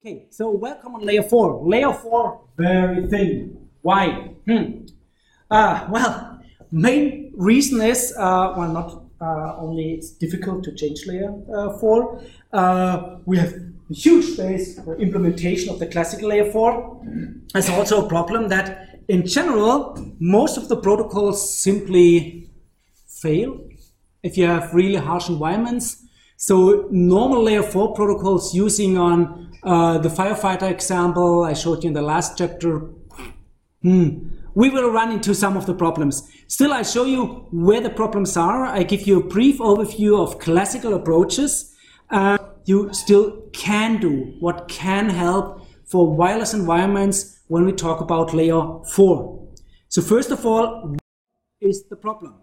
Okay, 0.00 0.26
so 0.30 0.50
welcome 0.50 0.94
on 0.94 1.04
layer 1.04 1.24
4. 1.24 1.68
Layer 1.68 1.92
4, 1.92 2.40
very 2.56 3.08
thin. 3.08 3.66
Why? 3.82 4.30
Hmm. 4.46 4.86
Uh, 5.50 5.88
well, 5.90 6.40
main 6.70 7.32
reason 7.36 7.80
is, 7.80 8.14
uh, 8.16 8.54
well, 8.56 8.72
not 8.72 9.02
uh, 9.20 9.56
only 9.58 9.94
it's 9.94 10.10
difficult 10.12 10.62
to 10.62 10.74
change 10.76 11.04
layer 11.08 11.34
uh, 11.52 11.76
4, 11.78 12.22
uh, 12.52 13.16
we 13.24 13.38
have 13.38 13.52
a 13.52 13.92
huge 13.92 14.24
space 14.34 14.78
for 14.84 14.96
implementation 14.98 15.68
of 15.68 15.80
the 15.80 15.86
classical 15.88 16.28
layer 16.28 16.48
4. 16.52 17.00
There's 17.52 17.68
also 17.68 18.06
a 18.06 18.08
problem 18.08 18.46
that 18.50 19.00
in 19.08 19.26
general, 19.26 19.98
most 20.20 20.56
of 20.56 20.68
the 20.68 20.76
protocols 20.76 21.58
simply 21.58 22.48
fail 23.08 23.60
if 24.22 24.38
you 24.38 24.46
have 24.46 24.72
really 24.72 25.00
harsh 25.00 25.28
environments. 25.28 26.04
So 26.40 26.86
normal 26.92 27.42
layer 27.42 27.64
4 27.64 27.94
protocols 27.94 28.54
using 28.54 28.96
on 28.96 29.50
uh, 29.64 29.98
the 29.98 30.08
firefighter 30.08 30.70
example 30.70 31.42
I 31.42 31.52
showed 31.52 31.82
you 31.82 31.88
in 31.88 31.94
the 31.94 32.02
last 32.02 32.38
chapter, 32.38 32.78
hmm, 33.82 34.28
we 34.54 34.70
will 34.70 34.88
run 34.92 35.10
into 35.10 35.34
some 35.34 35.56
of 35.56 35.66
the 35.66 35.74
problems. 35.74 36.30
Still, 36.46 36.72
I 36.72 36.82
show 36.82 37.06
you 37.06 37.48
where 37.50 37.80
the 37.80 37.90
problems 37.90 38.36
are. 38.36 38.66
I 38.66 38.84
give 38.84 39.04
you 39.04 39.18
a 39.18 39.24
brief 39.24 39.58
overview 39.58 40.16
of 40.16 40.38
classical 40.38 40.94
approaches. 40.94 41.74
Uh, 42.08 42.38
you 42.66 42.88
still 42.92 43.42
can 43.52 44.00
do 44.00 44.36
what 44.38 44.68
can 44.68 45.10
help 45.10 45.66
for 45.86 46.14
wireless 46.14 46.54
environments 46.54 47.40
when 47.48 47.66
we 47.66 47.72
talk 47.72 48.00
about 48.00 48.32
layer 48.32 48.62
4. 48.94 49.48
So 49.88 50.02
first 50.02 50.30
of 50.30 50.46
all, 50.46 50.96
is 51.60 51.82
the 51.90 51.96
problem? 51.96 52.36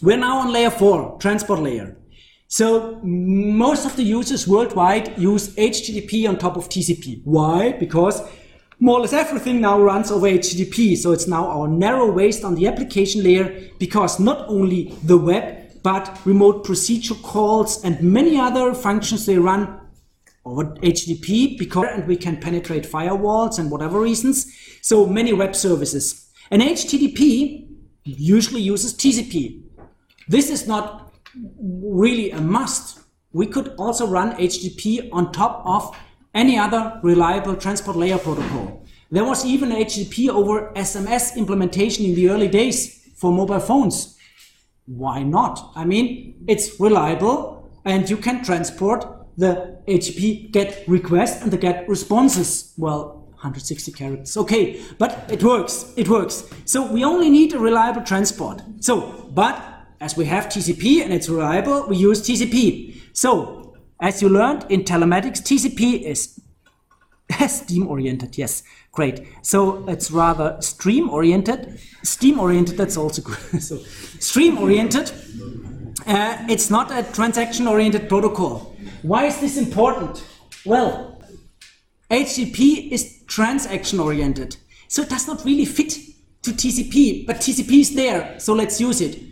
We're 0.00 0.16
now 0.16 0.38
on 0.38 0.50
layer 0.50 0.70
4, 0.70 1.18
transport 1.18 1.60
layer. 1.60 1.98
So 2.52 3.00
most 3.02 3.86
of 3.86 3.96
the 3.96 4.02
users 4.02 4.46
worldwide 4.46 5.16
use 5.16 5.54
HTTP 5.56 6.28
on 6.28 6.36
top 6.36 6.58
of 6.58 6.68
TCP. 6.68 7.22
Why? 7.24 7.72
Because 7.72 8.20
more 8.78 8.98
or 8.98 9.00
less 9.00 9.14
everything 9.14 9.62
now 9.62 9.80
runs 9.80 10.10
over 10.10 10.26
HTTP. 10.26 10.98
So 10.98 11.12
it's 11.12 11.26
now 11.26 11.46
our 11.46 11.66
narrow 11.66 12.12
waist 12.12 12.44
on 12.44 12.54
the 12.54 12.66
application 12.66 13.22
layer 13.22 13.70
because 13.78 14.20
not 14.20 14.46
only 14.50 14.94
the 15.02 15.16
web, 15.16 15.80
but 15.82 16.18
remote 16.26 16.62
procedure 16.62 17.14
calls 17.14 17.82
and 17.84 18.02
many 18.02 18.36
other 18.36 18.74
functions 18.74 19.24
they 19.24 19.38
run 19.38 19.80
over 20.44 20.64
HTTP 20.82 21.58
because 21.58 21.86
and 21.92 22.06
we 22.06 22.18
can 22.18 22.36
penetrate 22.36 22.84
firewalls 22.84 23.58
and 23.58 23.70
whatever 23.70 23.98
reasons. 23.98 24.54
So 24.82 25.06
many 25.06 25.32
web 25.32 25.56
services. 25.56 26.28
And 26.50 26.60
HTTP 26.60 27.66
usually 28.04 28.60
uses 28.60 28.92
TCP. 28.92 29.62
This 30.28 30.50
is 30.50 30.68
not 30.68 31.01
really 31.60 32.30
a 32.30 32.40
must. 32.40 33.00
We 33.32 33.46
could 33.46 33.74
also 33.78 34.06
run 34.06 34.36
HTTP 34.36 35.08
on 35.12 35.32
top 35.32 35.62
of 35.64 35.96
any 36.34 36.58
other 36.58 37.00
reliable 37.02 37.56
transport 37.56 37.96
layer 37.96 38.18
protocol. 38.18 38.84
There 39.10 39.24
was 39.24 39.44
even 39.44 39.70
HTTP 39.70 40.28
over 40.28 40.72
SMS 40.74 41.36
implementation 41.36 42.04
in 42.04 42.14
the 42.14 42.30
early 42.30 42.48
days 42.48 43.10
for 43.16 43.30
mobile 43.30 43.60
phones. 43.60 44.16
Why 44.86 45.22
not? 45.22 45.72
I 45.76 45.84
mean, 45.84 46.44
it's 46.48 46.80
reliable 46.80 47.70
and 47.84 48.08
you 48.08 48.16
can 48.16 48.44
transport 48.44 49.06
the 49.36 49.78
HTTP 49.88 50.52
GET 50.52 50.84
request 50.86 51.42
and 51.42 51.50
the 51.50 51.56
GET 51.56 51.88
responses. 51.88 52.74
Well, 52.76 53.22
160 53.32 53.92
characters. 53.92 54.36
Okay, 54.36 54.80
but 54.98 55.28
it 55.30 55.42
works. 55.42 55.92
It 55.96 56.08
works. 56.08 56.48
So 56.64 56.90
we 56.90 57.04
only 57.04 57.28
need 57.28 57.52
a 57.54 57.58
reliable 57.58 58.02
transport. 58.02 58.62
So, 58.80 59.28
but 59.34 59.71
as 60.02 60.16
we 60.16 60.24
have 60.24 60.46
TCP 60.46 61.00
and 61.04 61.12
it's 61.12 61.28
reliable, 61.28 61.86
we 61.86 61.96
use 61.96 62.20
TCP. 62.20 63.00
So, 63.12 63.76
as 64.00 64.20
you 64.20 64.28
learned 64.28 64.66
in 64.68 64.82
telematics, 64.82 65.40
TCP 65.40 66.02
is 66.02 66.40
steam 67.48 67.86
oriented. 67.86 68.36
Yes, 68.36 68.64
great. 68.90 69.24
So 69.42 69.88
it's 69.88 70.10
rather 70.10 70.56
stream 70.60 71.08
oriented. 71.08 71.78
Steam 72.02 72.40
oriented, 72.40 72.76
that's 72.76 72.96
also 72.96 73.22
good. 73.22 73.38
so, 73.62 73.78
stream 74.18 74.58
oriented. 74.58 75.12
Uh, 76.04 76.36
it's 76.48 76.68
not 76.68 76.90
a 76.90 77.04
transaction 77.12 77.68
oriented 77.68 78.08
protocol. 78.08 78.74
Why 79.02 79.26
is 79.26 79.40
this 79.40 79.56
important? 79.56 80.24
Well, 80.66 81.22
HTTP 82.10 82.90
is 82.90 83.22
transaction 83.28 84.00
oriented. 84.00 84.56
So 84.88 85.02
it 85.02 85.08
does 85.08 85.28
not 85.28 85.44
really 85.44 85.64
fit 85.64 85.96
to 86.42 86.50
TCP, 86.50 87.24
but 87.24 87.36
TCP 87.36 87.80
is 87.80 87.94
there, 87.94 88.40
so 88.40 88.52
let's 88.52 88.80
use 88.80 89.00
it. 89.00 89.31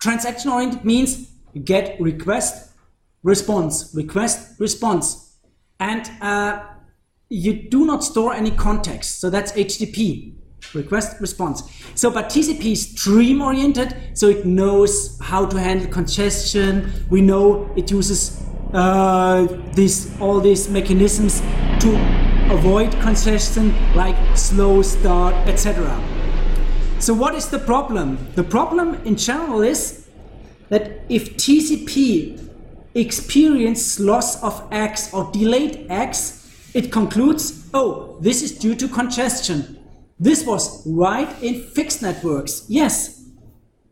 Transaction 0.00 0.50
oriented 0.50 0.84
means 0.84 1.30
you 1.52 1.60
get 1.60 2.00
request, 2.00 2.70
response, 3.22 3.92
request, 3.94 4.58
response. 4.60 5.36
And 5.80 6.10
uh, 6.20 6.64
you 7.28 7.68
do 7.68 7.84
not 7.84 8.04
store 8.04 8.32
any 8.32 8.50
context. 8.50 9.20
So 9.20 9.30
that's 9.30 9.52
HTTP, 9.52 10.34
request, 10.74 11.20
response. 11.20 11.62
So, 11.94 12.10
but 12.10 12.26
TCP 12.26 12.72
is 12.72 12.90
stream 12.90 13.42
oriented, 13.42 13.94
so 14.14 14.28
it 14.28 14.46
knows 14.46 15.18
how 15.20 15.46
to 15.46 15.58
handle 15.58 15.88
congestion. 15.88 16.92
We 17.10 17.20
know 17.20 17.70
it 17.76 17.90
uses 17.90 18.42
uh, 18.72 19.46
this, 19.72 20.16
all 20.20 20.40
these 20.40 20.68
mechanisms 20.68 21.40
to 21.80 22.52
avoid 22.52 22.92
congestion, 23.00 23.74
like 23.94 24.16
slow 24.36 24.82
start, 24.82 25.34
etc. 25.48 25.86
So 27.00 27.14
what 27.14 27.34
is 27.34 27.48
the 27.48 27.60
problem? 27.60 28.18
The 28.34 28.42
problem 28.42 28.94
in 29.04 29.16
general 29.16 29.62
is 29.62 30.08
that 30.68 31.00
if 31.08 31.36
TCP 31.36 32.44
experiences 32.94 34.00
loss 34.00 34.42
of 34.42 34.68
ACKs 34.70 35.14
or 35.14 35.30
delayed 35.32 35.88
ACKs, 35.88 36.74
it 36.74 36.90
concludes, 36.92 37.68
oh, 37.72 38.18
this 38.20 38.42
is 38.42 38.58
due 38.58 38.74
to 38.74 38.88
congestion. 38.88 39.78
This 40.18 40.44
was 40.44 40.84
right 40.86 41.30
in 41.42 41.62
fixed 41.62 42.02
networks. 42.02 42.66
Yes, 42.68 43.24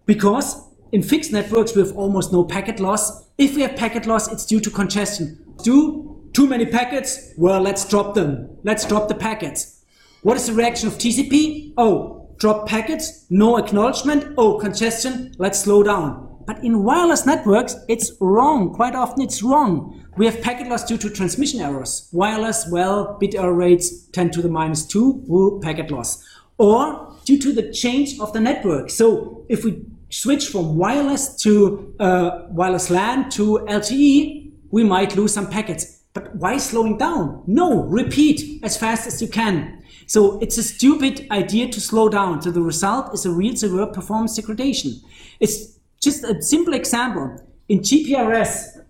because 0.05 0.62
in 0.91 1.03
fixed 1.03 1.33
networks 1.33 1.77
we 1.77 1.83
have 1.83 1.97
almost 1.97 2.33
no 2.33 2.44
packet 2.44 2.81
loss. 2.81 3.28
If 3.38 3.55
we 3.55 3.62
have 3.62 3.77
packet 3.77 4.06
loss, 4.06 4.31
it's 4.33 4.44
due 4.44 4.61
to 4.61 4.71
congestion. 4.71 5.38
Do 5.62 6.28
too 6.33 6.49
many 6.49 6.67
packets? 6.67 7.33
Well, 7.38 7.61
let's 7.61 7.88
drop 7.88 8.15
them. 8.15 8.59
Let's 8.65 8.84
drop 8.84 9.09
the 9.09 9.15
packets. 9.15 9.84
What 10.23 10.37
is 10.37 10.49
the 10.49 10.55
reaction 10.55 10.88
of 10.88 10.94
TCP? 10.94 11.75
Oh, 11.78 12.25
drop 12.38 12.69
packets, 12.69 13.26
no 13.30 13.56
acknowledgement, 13.56 14.34
oh, 14.36 14.58
congestion, 14.58 15.34
let's 15.38 15.60
slow 15.60 15.82
down. 15.82 16.26
But 16.47 16.62
in 16.62 16.84
wireless 16.84 17.26
networks, 17.26 17.74
it's 17.88 18.12
wrong. 18.20 18.72
Quite 18.72 18.94
often 18.94 19.22
it's 19.22 19.42
wrong. 19.42 20.04
We 20.16 20.26
have 20.26 20.41
packet 20.41 20.69
loss 20.69 20.84
due 20.84 20.96
to 20.98 21.10
transmission 21.10 21.60
errors. 21.60 22.08
Wireless, 22.12 22.69
well, 22.70 23.16
bit 23.19 23.34
error 23.34 23.52
rates 23.52 24.06
10 24.12 24.30
to 24.30 24.42
the 24.42 24.48
minus 24.48 24.86
2, 24.86 25.25
woo, 25.26 25.60
packet 25.60 25.91
loss. 25.91 26.25
Or 26.58 27.14
due 27.25 27.38
to 27.38 27.52
the 27.52 27.70
change 27.72 28.19
of 28.20 28.32
the 28.32 28.41
network. 28.41 28.91
So 28.91 29.44
if 29.48 29.64
we 29.64 29.84
switch 30.08 30.46
from 30.46 30.76
wireless 30.76 31.36
to 31.42 31.94
uh, 31.98 32.46
wireless 32.50 32.91
LAN 32.91 33.28
to 33.30 33.66
LTE, 33.69 34.52
we 34.70 34.84
might 34.84 35.16
lose 35.16 35.34
some 35.34 35.48
packets. 35.48 36.02
But 36.14 36.34
why 36.36 36.56
slowing 36.56 36.96
down? 36.96 37.42
No, 37.46 37.82
repeat 37.82 38.62
as 38.62 38.76
fast 38.76 39.06
as 39.06 39.20
you 39.20 39.28
can. 39.28 39.82
So 40.06 40.38
it's 40.40 40.58
a 40.58 40.62
stupid 40.62 41.26
idea 41.30 41.68
to 41.68 41.80
slow 41.80 42.08
down. 42.08 42.42
So 42.42 42.50
the 42.50 42.62
result 42.62 43.14
is 43.14 43.26
a 43.26 43.30
real 43.30 43.56
severe 43.56 43.86
performance 43.86 44.36
degradation. 44.36 45.00
It's 45.40 45.78
just 46.00 46.24
a 46.24 46.40
simple 46.42 46.74
example. 46.74 47.36
In 47.68 47.80
GPRS, 47.80 48.82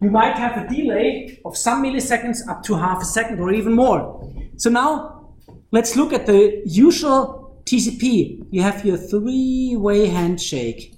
you 0.00 0.10
might 0.10 0.36
have 0.36 0.56
a 0.64 0.68
delay 0.68 1.40
of 1.44 1.56
some 1.56 1.82
milliseconds 1.84 2.46
up 2.48 2.62
to 2.64 2.74
half 2.74 3.02
a 3.02 3.04
second 3.04 3.40
or 3.40 3.52
even 3.52 3.74
more. 3.74 4.32
So 4.56 4.70
now 4.70 5.34
let's 5.72 5.96
look 5.96 6.12
at 6.12 6.26
the 6.26 6.62
usual 6.64 7.60
TCP. 7.64 8.46
You 8.50 8.62
have 8.62 8.84
your 8.84 8.96
three-way 8.96 10.06
handshake 10.06 10.94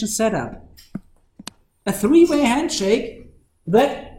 setup. 0.00 0.64
A 1.86 1.92
three-way 1.92 2.42
handshake 2.42 3.26
that 3.66 4.11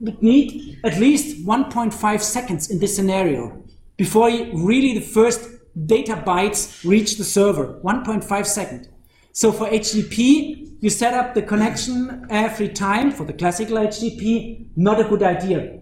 would 0.00 0.22
need 0.22 0.78
at 0.84 0.98
least 0.98 1.46
1.5 1.46 2.20
seconds 2.20 2.70
in 2.70 2.78
this 2.78 2.96
scenario 2.96 3.62
before 3.96 4.30
really 4.30 4.94
the 4.94 5.00
first 5.00 5.48
data 5.86 6.16
bytes 6.26 6.88
reach 6.88 7.16
the 7.16 7.24
server. 7.24 7.80
1.5 7.84 8.46
second. 8.46 8.88
So 9.32 9.52
for 9.52 9.68
HTTP, 9.68 10.78
you 10.80 10.90
set 10.90 11.14
up 11.14 11.34
the 11.34 11.42
connection 11.42 12.26
every 12.30 12.68
time. 12.68 13.12
For 13.12 13.24
the 13.24 13.32
classical 13.32 13.76
HTTP, 13.76 14.68
not 14.76 15.00
a 15.00 15.04
good 15.04 15.22
idea. 15.22 15.80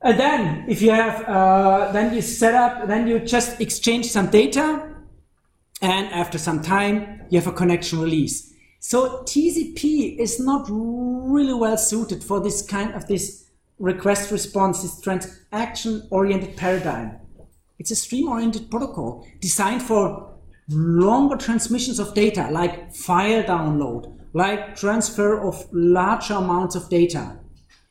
And 0.00 0.18
then, 0.18 0.64
if 0.68 0.82
you 0.82 0.90
have, 0.90 1.28
uh, 1.28 1.92
then 1.92 2.14
you 2.14 2.22
set 2.22 2.54
up, 2.54 2.88
then 2.88 3.06
you 3.06 3.20
just 3.20 3.60
exchange 3.60 4.06
some 4.06 4.28
data, 4.28 4.88
and 5.80 6.06
after 6.08 6.38
some 6.38 6.60
time, 6.60 7.22
you 7.30 7.38
have 7.38 7.46
a 7.46 7.52
connection 7.52 8.00
release. 8.00 8.51
So 8.84 9.22
TCP 9.22 10.18
is 10.18 10.40
not 10.40 10.66
really 10.68 11.54
well 11.54 11.78
suited 11.78 12.24
for 12.24 12.40
this 12.40 12.62
kind 12.62 12.92
of 12.94 13.06
this 13.06 13.48
request 13.78 14.32
response, 14.32 14.82
this 14.82 15.00
transaction 15.00 16.08
oriented 16.10 16.56
paradigm. 16.56 17.16
It's 17.78 17.92
a 17.92 17.96
stream 17.96 18.28
oriented 18.28 18.72
protocol 18.72 19.24
designed 19.38 19.82
for 19.82 20.34
longer 20.68 21.36
transmissions 21.36 22.00
of 22.00 22.12
data, 22.14 22.48
like 22.50 22.92
file 22.92 23.44
download, 23.44 24.18
like 24.32 24.74
transfer 24.74 25.40
of 25.40 25.64
larger 25.70 26.34
amounts 26.34 26.74
of 26.74 26.88
data. 26.88 27.38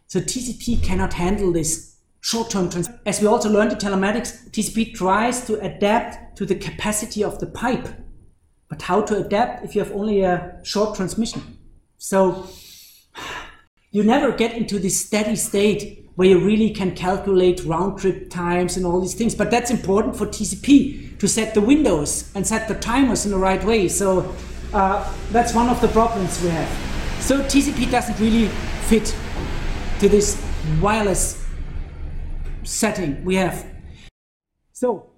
So 0.08 0.20
TCP 0.20 0.84
cannot 0.84 1.14
handle 1.14 1.54
this 1.54 1.96
short-term. 2.20 2.70
As 3.06 3.22
we 3.22 3.28
also 3.28 3.50
learned 3.50 3.72
in 3.72 3.78
telematics, 3.78 4.50
TCP 4.50 4.94
tries 4.94 5.46
to 5.48 5.58
adapt 5.62 6.36
to 6.38 6.46
the 6.46 6.56
capacity 6.56 7.24
of 7.24 7.40
the 7.40 7.48
pipe. 7.48 7.88
But 8.72 8.84
how 8.84 9.02
to 9.02 9.18
adapt 9.18 9.66
if 9.66 9.76
you 9.76 9.84
have 9.84 9.92
only 9.92 10.22
a 10.22 10.58
short 10.64 10.96
transmission? 10.96 11.58
So 11.98 12.48
you 13.92 14.02
never 14.02 14.32
get 14.32 14.54
into 14.54 14.80
this 14.80 15.06
steady 15.06 15.36
state 15.36 16.10
where 16.16 16.30
you 16.30 16.40
really 16.40 16.70
can 16.70 16.96
calculate 16.96 17.66
round 17.66 18.00
trip 18.00 18.30
times 18.30 18.78
and 18.78 18.86
all 18.86 19.02
these 19.02 19.14
things. 19.14 19.36
But 19.36 19.52
that's 19.52 19.72
important 19.72 20.16
for 20.16 20.26
TCP 20.26 21.20
to 21.20 21.28
set 21.28 21.54
the 21.54 21.60
windows 21.60 22.32
and 22.34 22.48
set 22.48 22.70
the 22.70 22.76
timers 22.76 23.26
in 23.26 23.32
the 23.32 23.38
right 23.38 23.62
way. 23.66 23.90
So 23.90 24.34
uh, 24.74 25.14
that's 25.32 25.54
one 25.54 25.68
of 25.68 25.82
the 25.82 25.90
problems 25.90 26.42
we 26.42 26.50
have. 26.50 27.22
So 27.22 27.44
TCP 27.44 27.92
doesn't 27.92 28.18
really 28.22 28.48
fit 28.88 29.14
to 30.00 30.08
this 30.08 30.42
wireless 30.80 31.46
setting 32.64 33.26
we 33.26 33.36
have. 33.36 33.66
So, 34.72 35.11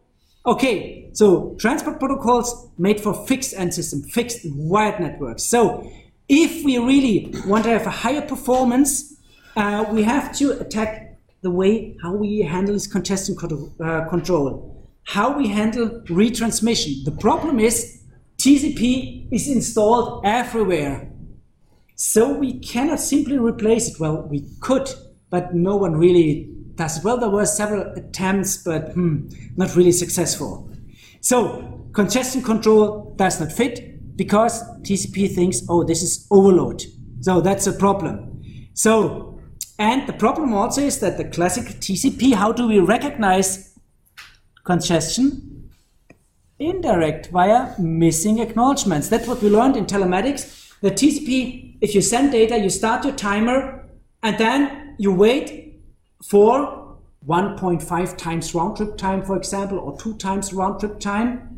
okay, 0.46 1.10
so 1.14 1.56
transport 1.60 2.00
protocols 2.00 2.70
made 2.78 3.00
for 3.00 3.14
fixed 3.28 3.54
end 3.54 3.74
system, 3.74 4.02
fixed 4.02 4.40
wired 4.46 5.00
networks. 5.00 5.44
So 5.44 5.90
if 6.28 6.64
we 6.64 6.78
really 6.78 7.34
want 7.46 7.66
to 7.66 7.70
have 7.70 7.86
a 7.86 7.92
higher 7.92 8.22
performance, 8.22 9.16
uh, 9.56 9.86
we 9.92 10.04
have 10.04 10.36
to 10.38 10.52
attack 10.60 11.20
the 11.42 11.52
way 11.52 11.96
how 12.02 12.14
we 12.14 12.40
handle 12.42 12.74
this 12.74 12.88
congestion 12.88 13.36
uh, 13.80 14.06
control, 14.10 14.88
how 15.04 15.38
we 15.38 15.50
handle 15.50 15.90
retransmission. 16.06 17.04
The 17.04 17.12
problem 17.12 17.60
is 17.60 18.02
TCP 18.38 19.28
is 19.32 19.48
installed 19.48 20.26
everywhere. 20.26 21.10
So 21.96 22.34
we 22.34 22.60
cannot 22.60 23.00
simply 23.00 23.38
replace 23.38 23.90
it. 23.90 24.00
Well, 24.00 24.24
we 24.24 24.46
could, 24.62 24.90
but 25.30 25.54
no 25.54 25.76
one 25.76 25.96
really 25.96 26.50
does. 26.76 27.04
Well, 27.04 27.18
there 27.18 27.30
were 27.30 27.46
several 27.46 27.94
attempts, 27.94 28.58
but 28.58 28.94
hmm, 28.94 29.30
not 29.56 29.76
really 29.76 29.92
successful. 29.92 30.70
So 31.22 31.90
congestion 31.94 32.42
control 32.42 33.14
does 33.18 33.40
not 33.40 33.52
fit 33.52 34.16
because 34.16 34.64
TCP 34.82 35.34
thinks, 35.34 35.62
oh, 35.70 35.84
this 35.84 36.02
is 36.02 36.28
overload. 36.30 36.84
So 37.22 37.42
that's 37.42 37.68
a 37.68 37.74
problem. 37.74 38.42
So, 38.74 39.40
and 39.80 40.08
the 40.08 40.14
problem 40.14 40.54
also 40.54 40.82
is 40.82 41.00
that 41.00 41.18
the 41.18 41.26
classic 41.26 41.66
TCP, 41.80 42.34
how 42.34 42.52
do 42.52 42.68
we 42.68 42.80
recognize 42.80 43.78
congestion? 44.64 45.70
Indirect 46.60 47.28
via 47.28 47.74
missing 47.80 48.40
acknowledgements. 48.40 49.10
That's 49.10 49.28
what 49.28 49.42
we 49.42 49.50
learned 49.50 49.78
in 49.78 49.86
telematics. 49.86 50.72
The 50.82 50.92
TCP, 50.92 51.78
if 51.82 51.96
you 51.96 52.02
send 52.02 52.32
data, 52.32 52.58
you 52.58 52.70
start 52.70 53.06
your 53.06 53.16
timer 53.16 53.90
and 54.22 54.38
then 54.38 54.96
you 55.00 55.14
wait 55.14 55.73
for 56.28 56.98
1.5 57.28 58.18
times 58.18 58.54
round 58.54 58.78
trip 58.78 58.98
time, 58.98 59.24
for 59.24 59.38
example, 59.38 59.80
or 59.80 59.98
two 59.98 60.16
times 60.18 60.54
round 60.54 60.80
trip 60.80 61.00
time 61.00 61.54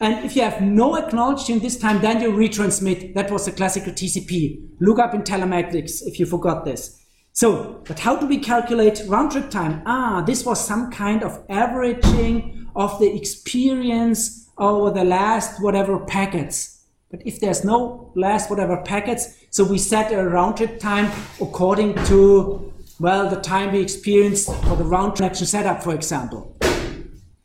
and 0.00 0.24
if 0.24 0.36
you 0.36 0.42
have 0.42 0.62
no 0.62 0.96
acknowledgement 0.96 1.62
this 1.62 1.76
time, 1.76 2.00
then 2.00 2.20
you 2.22 2.30
retransmit. 2.30 3.14
That 3.14 3.32
was 3.32 3.46
the 3.46 3.52
classical 3.52 3.92
TCP. 3.92 4.68
Look 4.80 5.00
up 5.00 5.12
in 5.12 5.22
telematics 5.22 6.06
if 6.06 6.20
you 6.20 6.26
forgot 6.26 6.64
this. 6.64 7.04
So, 7.32 7.82
but 7.84 7.98
how 7.98 8.16
do 8.16 8.26
we 8.26 8.38
calculate 8.38 9.02
round 9.08 9.32
trip 9.32 9.50
time? 9.50 9.82
Ah, 9.86 10.22
this 10.22 10.44
was 10.44 10.64
some 10.64 10.92
kind 10.92 11.24
of 11.24 11.44
averaging 11.48 12.68
of 12.76 12.98
the 13.00 13.12
experience 13.12 14.48
over 14.56 14.90
the 14.92 15.04
last 15.04 15.60
whatever 15.62 15.98
packets. 15.98 16.84
But 17.10 17.22
if 17.24 17.40
there's 17.40 17.64
no 17.64 18.12
last 18.14 18.50
whatever 18.50 18.76
packets, 18.76 19.34
so 19.50 19.64
we 19.64 19.78
set 19.78 20.12
a 20.12 20.22
round 20.22 20.58
trip 20.58 20.78
time 20.78 21.10
according 21.40 21.94
to, 22.06 22.72
well, 23.00 23.28
the 23.28 23.40
time 23.40 23.72
we 23.72 23.80
experienced 23.80 24.46
for 24.64 24.76
the 24.76 24.84
round 24.84 25.16
connection 25.16 25.46
setup, 25.46 25.82
for 25.82 25.94
example. 25.94 26.56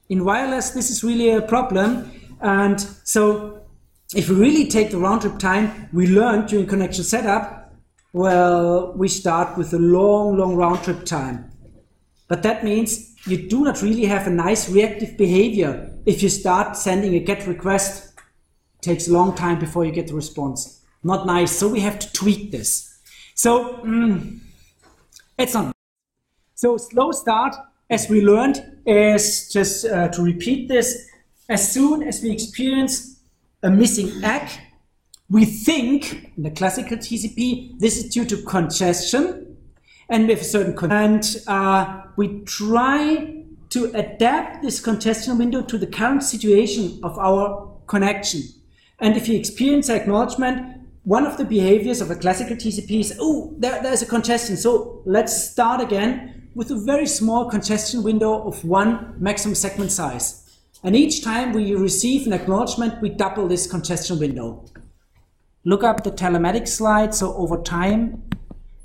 In 0.10 0.26
wireless, 0.26 0.72
this 0.72 0.90
is 0.90 1.04
really 1.04 1.30
a 1.30 1.42
problem 1.42 2.12
and 2.42 2.80
so 3.04 3.62
if 4.16 4.30
we 4.30 4.36
really 4.36 4.68
take 4.68 4.92
the 4.92 4.98
round 4.98 5.22
trip 5.22 5.40
time 5.40 5.90
we 5.94 6.08
learned 6.08 6.50
during 6.50 6.68
connection 6.68 7.04
setup, 7.04 7.74
well, 8.12 8.94
we 8.96 9.08
start 9.08 9.58
with 9.58 9.74
a 9.74 9.80
long, 9.80 10.38
long 10.38 10.56
round 10.56 10.84
trip 10.84 11.06
time. 11.06 11.50
But 12.28 12.44
that 12.44 12.64
means 12.64 13.16
you 13.26 13.50
do 13.50 13.64
not 13.64 13.82
really 13.82 14.06
have 14.06 14.28
a 14.28 14.30
nice 14.30 14.70
reactive 14.70 15.18
behavior 15.18 15.98
if 16.06 16.22
you 16.22 16.30
start 16.30 16.78
sending 16.78 17.16
a 17.16 17.20
GET 17.20 17.48
request. 17.48 18.14
It 18.76 18.82
takes 18.82 19.08
a 19.08 19.14
long 19.14 19.36
time 19.36 19.60
before 19.60 19.86
you 19.86 19.92
get 19.92 20.08
the 20.08 20.14
response. 20.14 20.84
Not 21.04 21.26
nice. 21.26 21.58
So 21.58 21.68
we 21.68 21.80
have 21.80 21.98
to 22.00 22.14
tweak 22.14 22.52
this. 22.52 23.00
So 23.36 23.78
mm, 23.84 24.40
it's 25.44 25.54
not. 25.54 25.74
So 26.56 26.78
slow 26.78 27.12
start, 27.12 27.56
as 27.90 28.10
we 28.10 28.22
learned, 28.22 28.64
is 28.86 29.50
just 29.52 29.86
uh, 29.86 30.08
to 30.10 30.22
repeat 30.22 30.68
this 30.68 31.10
as 31.50 31.72
soon 31.72 32.04
as 32.04 32.22
we 32.24 32.32
experience 32.32 33.20
a 33.62 33.70
missing 33.70 34.24
ACK, 34.24 34.60
we 35.30 35.46
think, 35.46 36.32
in 36.38 36.44
the 36.44 36.52
classical 36.52 36.98
TCP, 36.98 37.80
this 37.80 37.98
is 37.98 38.14
due 38.14 38.26
to 38.26 38.38
congestion, 38.44 39.58
and 40.10 40.26
we 40.26 40.34
have 40.34 40.42
a 40.42 40.46
certain 40.46 40.76
con 40.76 40.92
and 40.92 41.38
uh, 41.48 42.02
we 42.16 42.42
try 42.42 43.44
to 43.70 43.86
adapt 43.94 44.62
this 44.62 44.80
congestion 44.80 45.38
window 45.38 45.62
to 45.62 45.78
the 45.78 45.88
current 45.88 46.24
situation 46.24 47.00
of 47.04 47.18
our 47.18 47.78
connection. 47.88 48.42
And 49.00 49.18
if 49.18 49.28
you 49.28 49.38
experience 49.38 49.90
acknowledgement, 49.90 50.83
one 51.04 51.26
of 51.26 51.38
the 51.38 51.44
behaviors 51.44 52.00
of 52.00 52.10
a 52.10 52.16
classical 52.16 52.56
TCP 52.56 53.00
is, 53.00 53.18
oh, 53.20 53.54
there, 53.58 53.82
there's 53.84 54.02
a 54.02 54.06
congestion, 54.06 54.56
so 54.56 55.02
let's 55.06 55.52
start 55.52 55.82
again 55.82 56.50
with 56.56 56.72
a 56.72 56.76
very 56.76 57.08
small 57.08 57.50
congestion 57.50 58.04
window 58.04 58.44
of 58.44 58.64
one 58.64 59.16
maximum 59.18 59.56
segment 59.56 59.92
size. 59.92 60.40
And 60.84 60.96
each 60.96 61.24
time 61.24 61.52
we 61.52 61.76
receive 61.76 62.28
an 62.28 62.34
acknowledgement, 62.34 63.02
we 63.02 63.10
double 63.10 63.48
this 63.48 63.70
congestion 63.70 64.20
window. 64.20 64.66
Look 65.66 65.84
up 65.84 66.04
the 66.04 66.12
telematics 66.12 66.70
slide. 66.70 67.16
So 67.16 67.34
over 67.36 67.62
time, 67.62 68.24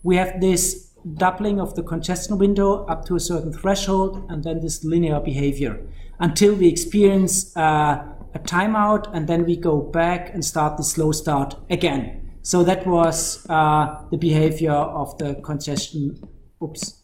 we 0.02 0.16
have 0.16 0.40
this 0.40 0.90
doubling 1.14 1.60
of 1.60 1.74
the 1.74 1.82
congestion 1.82 2.38
window 2.38 2.84
up 2.86 3.04
to 3.06 3.16
a 3.16 3.20
certain 3.20 3.52
threshold, 3.52 4.24
and 4.28 4.44
then 4.44 4.60
this 4.60 4.84
linear 4.84 5.20
behavior 5.20 5.80
until 6.20 6.54
we 6.54 6.66
experience 6.66 7.56
uh, 7.56 8.04
a 8.34 8.38
timeout, 8.38 9.08
and 9.14 9.28
then 9.28 9.44
we 9.44 9.56
go 9.56 9.80
back 9.80 10.32
and 10.34 10.44
start 10.44 10.76
the 10.76 10.84
slow 10.84 11.12
start 11.12 11.54
again. 11.70 12.30
So 12.42 12.62
that 12.64 12.86
was 12.86 13.46
uh, 13.48 14.04
the 14.10 14.16
behavior 14.16 14.72
of 14.72 15.16
the 15.18 15.34
congestion 15.42 16.20
oops, 16.62 17.02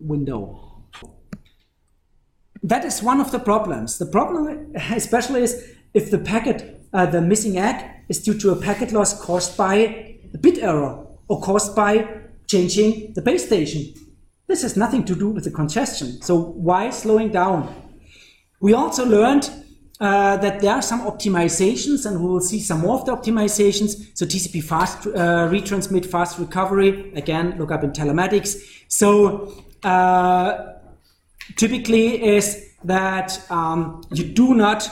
window 0.00 0.72
that 2.62 2.84
is 2.84 3.02
one 3.02 3.20
of 3.20 3.32
the 3.32 3.38
problems. 3.38 3.98
The 3.98 4.06
problem 4.06 4.72
especially 4.90 5.42
is 5.42 5.64
if 5.94 6.10
the 6.10 6.18
packet, 6.18 6.86
uh, 6.92 7.06
the 7.06 7.20
missing 7.20 7.58
ACK 7.58 8.04
is 8.08 8.22
due 8.22 8.38
to 8.38 8.50
a 8.50 8.56
packet 8.56 8.92
loss 8.92 9.20
caused 9.20 9.56
by 9.56 9.74
a 10.34 10.38
bit 10.38 10.58
error 10.58 11.06
or 11.28 11.40
caused 11.40 11.74
by 11.74 12.08
changing 12.46 13.12
the 13.14 13.22
base 13.22 13.46
station. 13.46 13.94
This 14.46 14.62
has 14.62 14.76
nothing 14.76 15.04
to 15.04 15.14
do 15.14 15.30
with 15.30 15.44
the 15.44 15.50
congestion. 15.50 16.20
So 16.22 16.38
why 16.38 16.90
slowing 16.90 17.30
down? 17.30 17.74
We 18.60 18.74
also 18.74 19.04
learned 19.04 19.50
uh, 20.02 20.36
that 20.38 20.60
there 20.60 20.74
are 20.74 20.82
some 20.82 21.02
optimizations, 21.02 22.06
and 22.06 22.20
we 22.20 22.28
will 22.28 22.40
see 22.40 22.58
some 22.58 22.80
more 22.80 22.98
of 22.98 23.04
the 23.06 23.12
optimizations. 23.12 24.08
So 24.14 24.26
TCP 24.26 24.64
fast 24.64 25.06
uh, 25.06 25.48
retransmit, 25.48 26.06
fast 26.06 26.40
recovery. 26.40 27.12
Again, 27.14 27.56
look 27.56 27.70
up 27.70 27.84
in 27.84 27.92
telematics. 27.92 28.56
So 28.88 29.64
uh, 29.84 30.72
typically 31.56 32.20
is 32.36 32.68
that 32.82 33.48
um, 33.48 34.02
you 34.10 34.24
do 34.24 34.54
not 34.54 34.90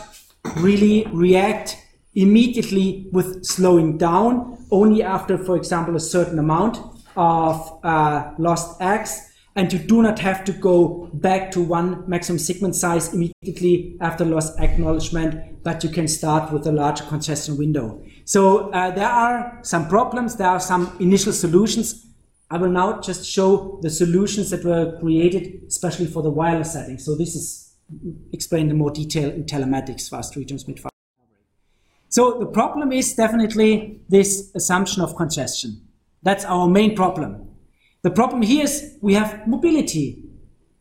really 0.58 1.06
react 1.10 1.76
immediately 2.14 3.08
with 3.10 3.44
slowing 3.44 3.98
down, 3.98 4.64
only 4.70 5.02
after, 5.02 5.36
for 5.36 5.56
example, 5.56 5.96
a 5.96 6.00
certain 6.00 6.38
amount 6.38 6.78
of 7.16 7.80
uh, 7.82 8.30
lost 8.38 8.78
ACKs, 8.78 9.29
and 9.56 9.72
you 9.72 9.78
do 9.78 10.02
not 10.02 10.18
have 10.18 10.44
to 10.44 10.52
go 10.52 11.10
back 11.14 11.50
to 11.52 11.60
one 11.60 12.08
maximum 12.08 12.38
segment 12.38 12.76
size 12.76 13.12
immediately 13.12 13.96
after 14.00 14.24
loss 14.24 14.56
acknowledgement, 14.58 15.62
but 15.62 15.82
you 15.82 15.90
can 15.90 16.06
start 16.08 16.52
with 16.52 16.66
a 16.66 16.72
larger 16.72 17.04
congestion 17.04 17.56
window. 17.56 18.02
So 18.24 18.70
uh, 18.70 18.90
there 18.92 19.08
are 19.08 19.58
some 19.62 19.88
problems, 19.88 20.36
there 20.36 20.48
are 20.48 20.60
some 20.60 20.96
initial 21.00 21.32
solutions, 21.32 22.06
I 22.50 22.56
will 22.56 22.70
now 22.70 23.00
just 23.00 23.24
show 23.24 23.78
the 23.80 23.90
solutions 23.90 24.50
that 24.50 24.64
were 24.64 24.98
created 24.98 25.62
especially 25.68 26.06
for 26.06 26.20
the 26.20 26.30
wireless 26.30 26.72
setting. 26.72 26.98
So 26.98 27.16
this 27.16 27.36
is 27.36 27.76
explained 28.32 28.70
in 28.72 28.78
more 28.78 28.90
detail 28.90 29.30
in 29.30 29.44
telematics, 29.44 30.10
fast 30.10 30.34
retransmit 30.34 30.80
fast 30.80 30.94
recovery. 31.16 31.44
So 32.08 32.40
the 32.40 32.46
problem 32.46 32.90
is 32.90 33.14
definitely 33.14 34.00
this 34.08 34.50
assumption 34.56 35.00
of 35.00 35.14
congestion. 35.14 35.80
That's 36.24 36.44
our 36.44 36.66
main 36.68 36.96
problem. 36.96 37.49
The 38.02 38.10
problem 38.10 38.42
here 38.42 38.64
is 38.64 38.96
we 39.00 39.14
have 39.14 39.46
mobility. 39.46 40.24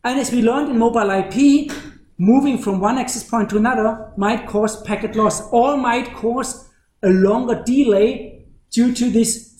And 0.02 0.18
as 0.18 0.32
we 0.32 0.42
learned 0.42 0.70
in 0.70 0.78
mobile 0.78 1.10
IP, 1.10 1.70
moving 2.16 2.58
from 2.58 2.80
one 2.80 2.98
access 2.98 3.24
point 3.24 3.50
to 3.50 3.56
another 3.56 4.12
might 4.16 4.46
cause 4.46 4.82
packet 4.82 5.16
loss 5.16 5.48
or 5.50 5.76
might 5.76 6.14
cause 6.14 6.68
a 7.02 7.08
longer 7.08 7.62
delay 7.64 8.44
due 8.70 8.94
to 8.94 9.10
this 9.10 9.50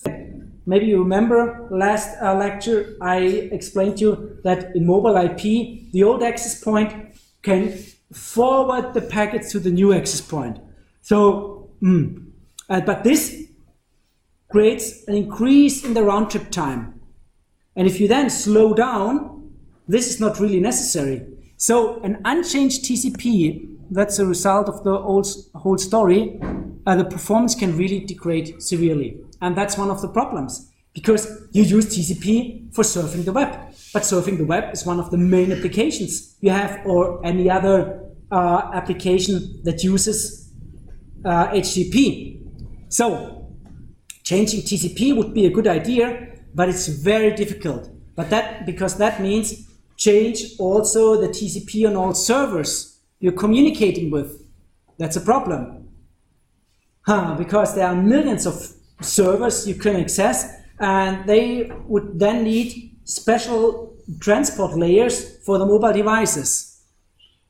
maybe 0.65 0.85
you 0.85 0.99
remember 0.99 1.67
last 1.71 2.09
uh, 2.21 2.33
lecture 2.35 2.95
I 3.01 3.17
explained 3.51 3.97
to 3.97 4.03
you 4.03 4.39
that 4.43 4.75
in 4.75 4.85
mobile 4.85 5.17
IP, 5.17 5.91
the 5.91 6.03
old 6.03 6.23
access 6.23 6.63
point 6.63 6.93
can 7.41 7.77
forward 8.13 8.93
the 8.93 9.01
packets 9.01 9.51
to 9.51 9.59
the 9.59 9.71
new 9.71 9.93
access 9.93 10.21
point. 10.21 10.59
So, 11.01 11.69
mm, 11.81 12.25
uh, 12.69 12.81
but 12.81 13.03
this 13.03 13.43
creates 14.49 15.07
an 15.07 15.15
increase 15.15 15.83
in 15.83 15.93
the 15.93 16.03
round 16.03 16.29
trip 16.29 16.51
time. 16.51 17.00
And 17.75 17.87
if 17.87 17.99
you 17.99 18.07
then 18.07 18.29
slow 18.29 18.73
down, 18.73 19.51
this 19.87 20.07
is 20.07 20.19
not 20.19 20.39
really 20.39 20.59
necessary. 20.59 21.25
So 21.57 22.01
an 22.01 22.21
unchanged 22.25 22.83
TCP, 22.85 23.77
that's 23.91 24.19
a 24.19 24.25
result 24.25 24.67
of 24.67 24.83
the 24.83 24.91
old, 24.91 25.27
whole 25.55 25.77
story, 25.77 26.39
uh, 26.85 26.95
the 26.95 27.05
performance 27.05 27.55
can 27.55 27.77
really 27.77 27.99
degrade 27.99 28.61
severely. 28.61 29.17
And 29.41 29.55
that's 29.55 29.77
one 29.77 29.89
of 29.89 30.01
the 30.01 30.07
problems 30.07 30.71
because 30.93 31.47
you 31.51 31.63
use 31.63 31.85
TCP 31.85 32.73
for 32.73 32.83
surfing 32.83 33.25
the 33.25 33.33
web. 33.33 33.51
But 33.93 34.03
surfing 34.03 34.37
the 34.37 34.45
web 34.45 34.73
is 34.73 34.85
one 34.85 34.99
of 34.99 35.11
the 35.11 35.17
main 35.17 35.51
applications 35.51 36.35
you 36.41 36.49
have 36.49 36.85
or 36.85 37.25
any 37.25 37.49
other 37.49 38.01
uh, 38.31 38.71
application 38.73 39.61
that 39.63 39.83
uses 39.83 40.51
uh, 41.25 41.47
HTTP. 41.47 42.41
So 42.89 43.55
changing 44.23 44.61
TCP 44.61 45.15
would 45.15 45.33
be 45.33 45.45
a 45.45 45.49
good 45.49 45.67
idea, 45.67 46.30
but 46.53 46.69
it's 46.69 46.87
very 46.87 47.35
difficult. 47.35 47.89
But 48.15 48.29
that 48.29 48.65
because 48.65 48.97
that 48.97 49.21
means 49.21 49.67
change 49.97 50.57
also 50.59 51.19
the 51.21 51.27
TCP 51.27 51.87
on 51.87 51.95
all 51.95 52.13
servers 52.13 52.99
you're 53.19 53.33
communicating 53.33 54.09
with. 54.09 54.43
That's 54.97 55.15
a 55.15 55.21
problem. 55.21 55.89
Huh, 57.03 57.35
because 57.37 57.75
there 57.75 57.87
are 57.87 57.95
millions 57.95 58.45
of 58.45 58.73
servers 59.01 59.67
you 59.67 59.75
can 59.75 59.95
access, 59.95 60.55
and 60.79 61.27
they 61.27 61.71
would 61.87 62.19
then 62.19 62.43
need 62.43 62.95
special 63.05 63.95
transport 64.19 64.77
layers 64.77 65.37
for 65.45 65.57
the 65.57 65.65
mobile 65.65 65.93
devices. 65.93 66.83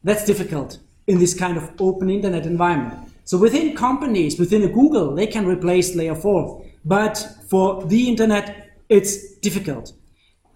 That's 0.04 0.26
difficult 0.26 0.80
in 1.08 1.20
this 1.20 1.34
kind 1.34 1.58
of 1.58 1.70
open 1.80 2.10
internet 2.10 2.46
environment. 2.46 3.12
So 3.26 3.38
within 3.38 3.76
companies, 3.76 4.40
within 4.40 4.64
a 4.64 4.68
Google, 4.68 5.16
they 5.16 5.28
can 5.28 5.46
replace 5.46 5.96
layer 5.96 6.16
4. 6.16 6.66
But 6.84 7.26
for 7.50 7.86
the 7.86 8.08
internet, 8.08 8.71
it's 8.92 9.36
difficult. 9.38 9.94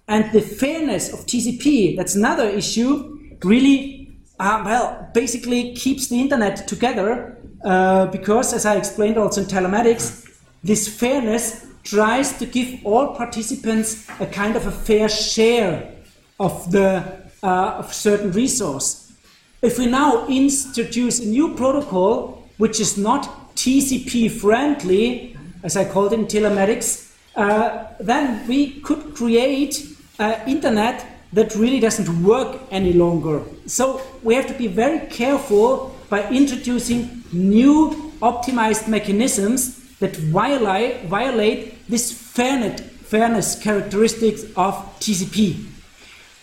And 0.08 0.32
the 0.34 0.42
fairness 0.42 1.12
of 1.14 1.26
TCP, 1.26 1.96
that's 1.96 2.16
another 2.16 2.48
issue, 2.48 3.18
really, 3.44 4.12
uh, 4.40 4.62
well, 4.64 5.10
basically 5.14 5.74
keeps 5.74 6.10
the 6.10 6.20
internet 6.20 6.68
together 6.68 7.38
uh, 7.64 8.08
because, 8.08 8.54
as 8.54 8.66
I 8.66 8.76
explained 8.76 9.18
also 9.18 9.42
in 9.42 9.48
telematics, 9.48 10.30
this 10.64 10.88
fairness 10.88 11.66
tries 11.84 12.38
to 12.40 12.46
give 12.46 12.86
all 12.86 13.16
participants 13.16 14.08
a 14.20 14.26
kind 14.26 14.56
of 14.56 14.68
a 14.68 14.72
fair 14.72 15.08
share 15.08 15.94
of 16.40 16.72
the 16.72 17.04
uh, 17.42 17.78
of 17.80 17.94
certain 17.94 18.32
resource. 18.32 19.14
If 19.62 19.80
we 19.80 19.86
now 19.86 20.28
introduce 20.28 21.20
a 21.20 21.26
new 21.26 21.54
protocol 21.56 22.44
which 22.58 22.80
is 22.80 22.98
not 22.98 23.56
TCP 23.56 24.30
friendly, 24.32 25.38
as 25.64 25.78
I 25.78 25.86
called 25.86 26.14
it 26.14 26.20
in 26.20 26.26
telematics, 26.26 27.05
uh, 27.36 27.86
then 28.00 28.48
we 28.48 28.80
could 28.82 29.16
create 29.16 29.88
uh, 30.20 30.40
internet 30.48 31.06
that 31.34 31.54
really 31.56 31.80
doesn't 31.80 32.24
work 32.24 32.62
any 32.72 32.94
longer. 32.94 33.42
So 33.66 34.02
we 34.24 34.36
have 34.36 34.48
to 34.48 34.54
be 34.54 34.68
very 34.68 35.08
careful 35.08 35.96
by 36.10 36.30
introducing 36.30 37.24
new 37.34 38.14
optimized 38.22 38.88
mechanisms 38.88 39.98
that 40.00 40.16
violate, 40.16 41.06
violate 41.06 41.88
this 41.90 42.12
fairness, 42.12 42.82
fairness 42.82 43.62
characteristics 43.62 44.44
of 44.56 44.76
TCP. 45.00 45.66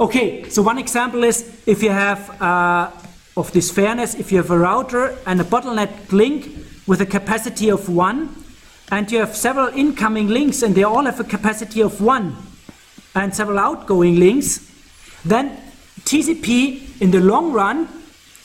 Okay, 0.01 0.49
so 0.49 0.63
one 0.63 0.79
example 0.79 1.25
is 1.25 1.63
if 1.67 1.83
you 1.83 1.91
have 1.91 2.43
uh, 2.43 2.91
of 3.37 3.53
this 3.53 3.71
fairness, 3.71 4.15
if 4.15 4.31
you 4.31 4.39
have 4.39 4.51
a 4.51 4.59
router 4.59 5.17
and 5.27 5.41
a 5.41 5.45
bottleneck 5.45 6.13
link 6.13 6.51
with 6.87 7.01
a 7.01 7.07
capacity 7.07 7.71
of 7.71 7.89
one, 7.89 8.42
and 8.91 9.11
you 9.11 9.19
have 9.19 9.37
several 9.37 9.69
incoming 9.69 10.29
links 10.29 10.63
and 10.63 10.75
they 10.75 10.83
all 10.83 11.05
have 11.05 11.21
a 11.21 11.25
capacity 11.25 11.81
of 11.81 12.01
one, 12.01 12.37
and 13.15 13.35
several 13.35 13.59
outgoing 13.59 14.17
links, 14.17 14.71
then 15.25 15.57
TCP 16.01 17.01
in 17.01 17.11
the 17.11 17.21
long 17.21 17.53
run, 17.53 17.89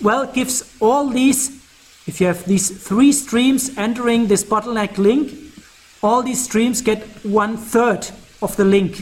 well, 0.01 0.25
gives 0.31 0.75
all 0.79 1.07
these, 1.09 1.49
if 2.05 2.21
you 2.21 2.27
have 2.27 2.45
these 2.45 2.69
three 2.85 3.11
streams 3.11 3.75
entering 3.77 4.27
this 4.27 4.43
bottleneck 4.43 4.97
link, 4.97 5.33
all 6.03 6.21
these 6.21 6.43
streams 6.43 6.81
get 6.81 7.03
one 7.25 7.57
third 7.57 8.07
of 8.41 8.55
the 8.57 8.65
link. 8.65 9.01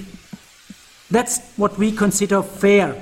That's 1.11 1.39
what 1.57 1.77
we 1.77 1.91
consider 1.91 2.41
fair. 2.41 2.95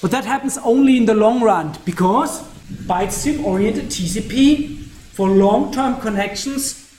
But 0.00 0.10
that 0.12 0.24
happens 0.24 0.58
only 0.58 0.96
in 0.96 1.06
the 1.06 1.14
long 1.14 1.40
run 1.40 1.76
because 1.84 2.42
byte 2.86 3.10
stream 3.10 3.44
oriented 3.44 3.86
TCP 3.86 4.77
for 5.18 5.28
long 5.28 5.72
term 5.72 6.00
connections, 6.00 6.94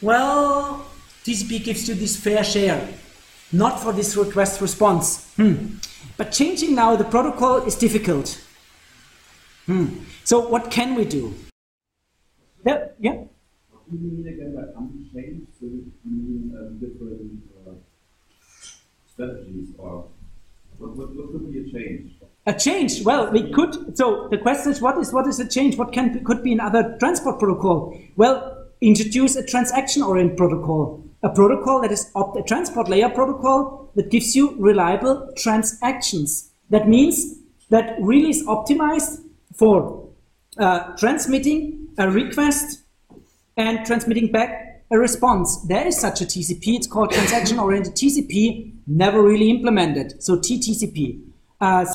well, 0.00 0.86
TCP 1.24 1.64
gives 1.64 1.88
you 1.88 1.96
this 1.96 2.16
fair 2.16 2.44
share 2.44 2.86
not 3.50 3.80
for 3.80 3.92
this 3.92 4.16
request 4.16 4.60
response. 4.60 5.32
Hmm. 5.34 5.78
But 6.16 6.30
changing 6.30 6.74
now 6.74 6.94
the 6.94 7.04
protocol 7.04 7.64
is 7.64 7.74
difficult. 7.74 8.40
Hmm. 9.66 9.86
So 10.22 10.48
what 10.48 10.70
can 10.70 10.94
we 10.94 11.04
do? 11.04 11.34
Yeah. 12.64 12.88
yeah. 13.00 13.16
What 13.70 13.90
do 13.90 13.96
you 13.96 14.10
mean 14.12 14.28
again 14.28 14.54
by 14.54 14.62
unchanged? 14.78 15.50
So 15.58 15.66
you 15.66 15.92
mean 16.04 16.54
uh, 16.54 16.78
different 16.78 17.42
uh, 17.66 17.74
strategies 19.12 19.70
or 19.78 20.08
what, 20.78 20.96
what, 20.96 21.14
what 21.16 21.32
could 21.32 21.52
be 21.52 21.58
a 21.58 21.64
change? 21.72 22.12
A 22.46 22.52
change. 22.52 23.02
Well, 23.04 23.30
we 23.32 23.50
could. 23.52 23.96
So 23.96 24.28
the 24.30 24.38
question 24.38 24.72
is, 24.72 24.80
what 24.80 24.98
is 24.98 25.12
what 25.12 25.26
is 25.26 25.40
a 25.40 25.48
change? 25.48 25.78
What 25.78 25.92
can 25.92 26.22
could 26.24 26.42
be 26.42 26.52
another 26.52 26.96
transport 26.98 27.38
protocol? 27.38 27.98
Well, 28.16 28.66
introduce 28.80 29.34
a 29.36 29.46
transaction-oriented 29.46 30.36
protocol 30.36 31.04
a 31.24 31.30
protocol 31.30 31.80
that 31.80 31.90
is 31.90 32.10
a 32.14 32.42
transport 32.46 32.88
layer 32.88 33.08
protocol 33.08 33.90
that 33.94 34.10
gives 34.10 34.36
you 34.36 34.54
reliable 34.58 35.32
transactions. 35.36 36.50
That 36.68 36.86
means 36.86 37.38
that 37.70 37.96
really 37.98 38.28
is 38.28 38.46
optimized 38.46 39.24
for 39.56 40.06
uh, 40.58 40.94
transmitting 40.98 41.88
a 41.96 42.10
request 42.10 42.82
and 43.56 43.86
transmitting 43.86 44.30
back 44.30 44.84
a 44.90 44.98
response. 44.98 45.62
There 45.62 45.86
is 45.86 45.98
such 45.98 46.20
a 46.20 46.26
TCP, 46.26 46.76
it's 46.76 46.86
called 46.86 47.10
transaction 47.10 47.58
oriented 47.58 47.94
TCP, 47.94 48.74
never 48.86 49.22
really 49.22 49.48
implemented. 49.48 50.22
So 50.22 50.36
TTCP. 50.36 51.22
Uh, 51.58 51.86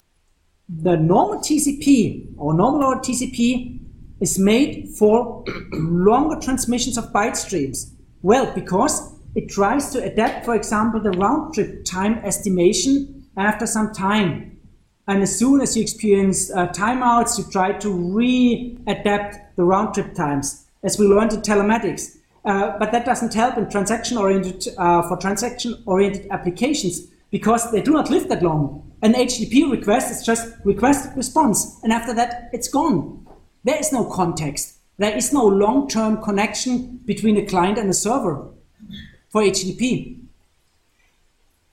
the 0.69 0.95
normal 0.95 1.39
TCP 1.39 2.33
or 2.37 2.53
normal 2.53 2.95
TCP 2.99 3.79
is 4.19 4.37
made 4.37 4.89
for 4.97 5.43
longer 5.71 6.39
transmissions 6.39 6.97
of 6.97 7.05
byte 7.05 7.35
streams. 7.35 7.93
Well, 8.21 8.53
because 8.53 9.13
it 9.35 9.49
tries 9.49 9.91
to 9.91 10.03
adapt, 10.03 10.45
for 10.45 10.55
example, 10.55 10.99
the 10.99 11.11
round 11.11 11.53
trip 11.53 11.85
time 11.85 12.19
estimation 12.19 13.27
after 13.35 13.65
some 13.65 13.93
time. 13.93 14.57
And 15.07 15.23
as 15.23 15.37
soon 15.39 15.61
as 15.61 15.75
you 15.75 15.81
experience 15.81 16.51
uh, 16.51 16.67
timeouts, 16.67 17.39
you 17.39 17.45
try 17.51 17.71
to 17.73 17.91
re-adapt 17.91 19.55
the 19.55 19.63
round 19.63 19.95
trip 19.95 20.13
times, 20.13 20.67
as 20.83 20.99
we 20.99 21.07
learned 21.07 21.33
in 21.33 21.41
telematics. 21.41 22.17
Uh, 22.45 22.77
but 22.77 22.91
that 22.91 23.05
doesn't 23.05 23.33
help 23.33 23.57
in 23.57 23.69
transaction-oriented 23.69 24.67
uh, 24.77 25.07
for 25.07 25.17
transaction-oriented 25.17 26.27
applications 26.29 27.07
because 27.31 27.71
they 27.71 27.81
do 27.81 27.91
not 27.91 28.09
live 28.09 28.27
that 28.29 28.43
long. 28.43 28.91
An 29.01 29.13
HTTP 29.13 29.71
request 29.71 30.11
is 30.11 30.25
just 30.25 30.53
request 30.65 31.09
response, 31.15 31.79
and 31.83 31.93
after 31.93 32.13
that, 32.13 32.49
it's 32.53 32.67
gone. 32.67 33.27
There 33.63 33.79
is 33.79 33.91
no 33.91 34.05
context. 34.05 34.77
There 34.97 35.15
is 35.15 35.31
no 35.31 35.45
long-term 35.45 36.21
connection 36.21 36.97
between 37.05 37.37
a 37.37 37.45
client 37.45 37.77
and 37.77 37.89
a 37.89 37.93
server 37.93 38.45
for 39.29 39.41
HTTP. 39.41 40.17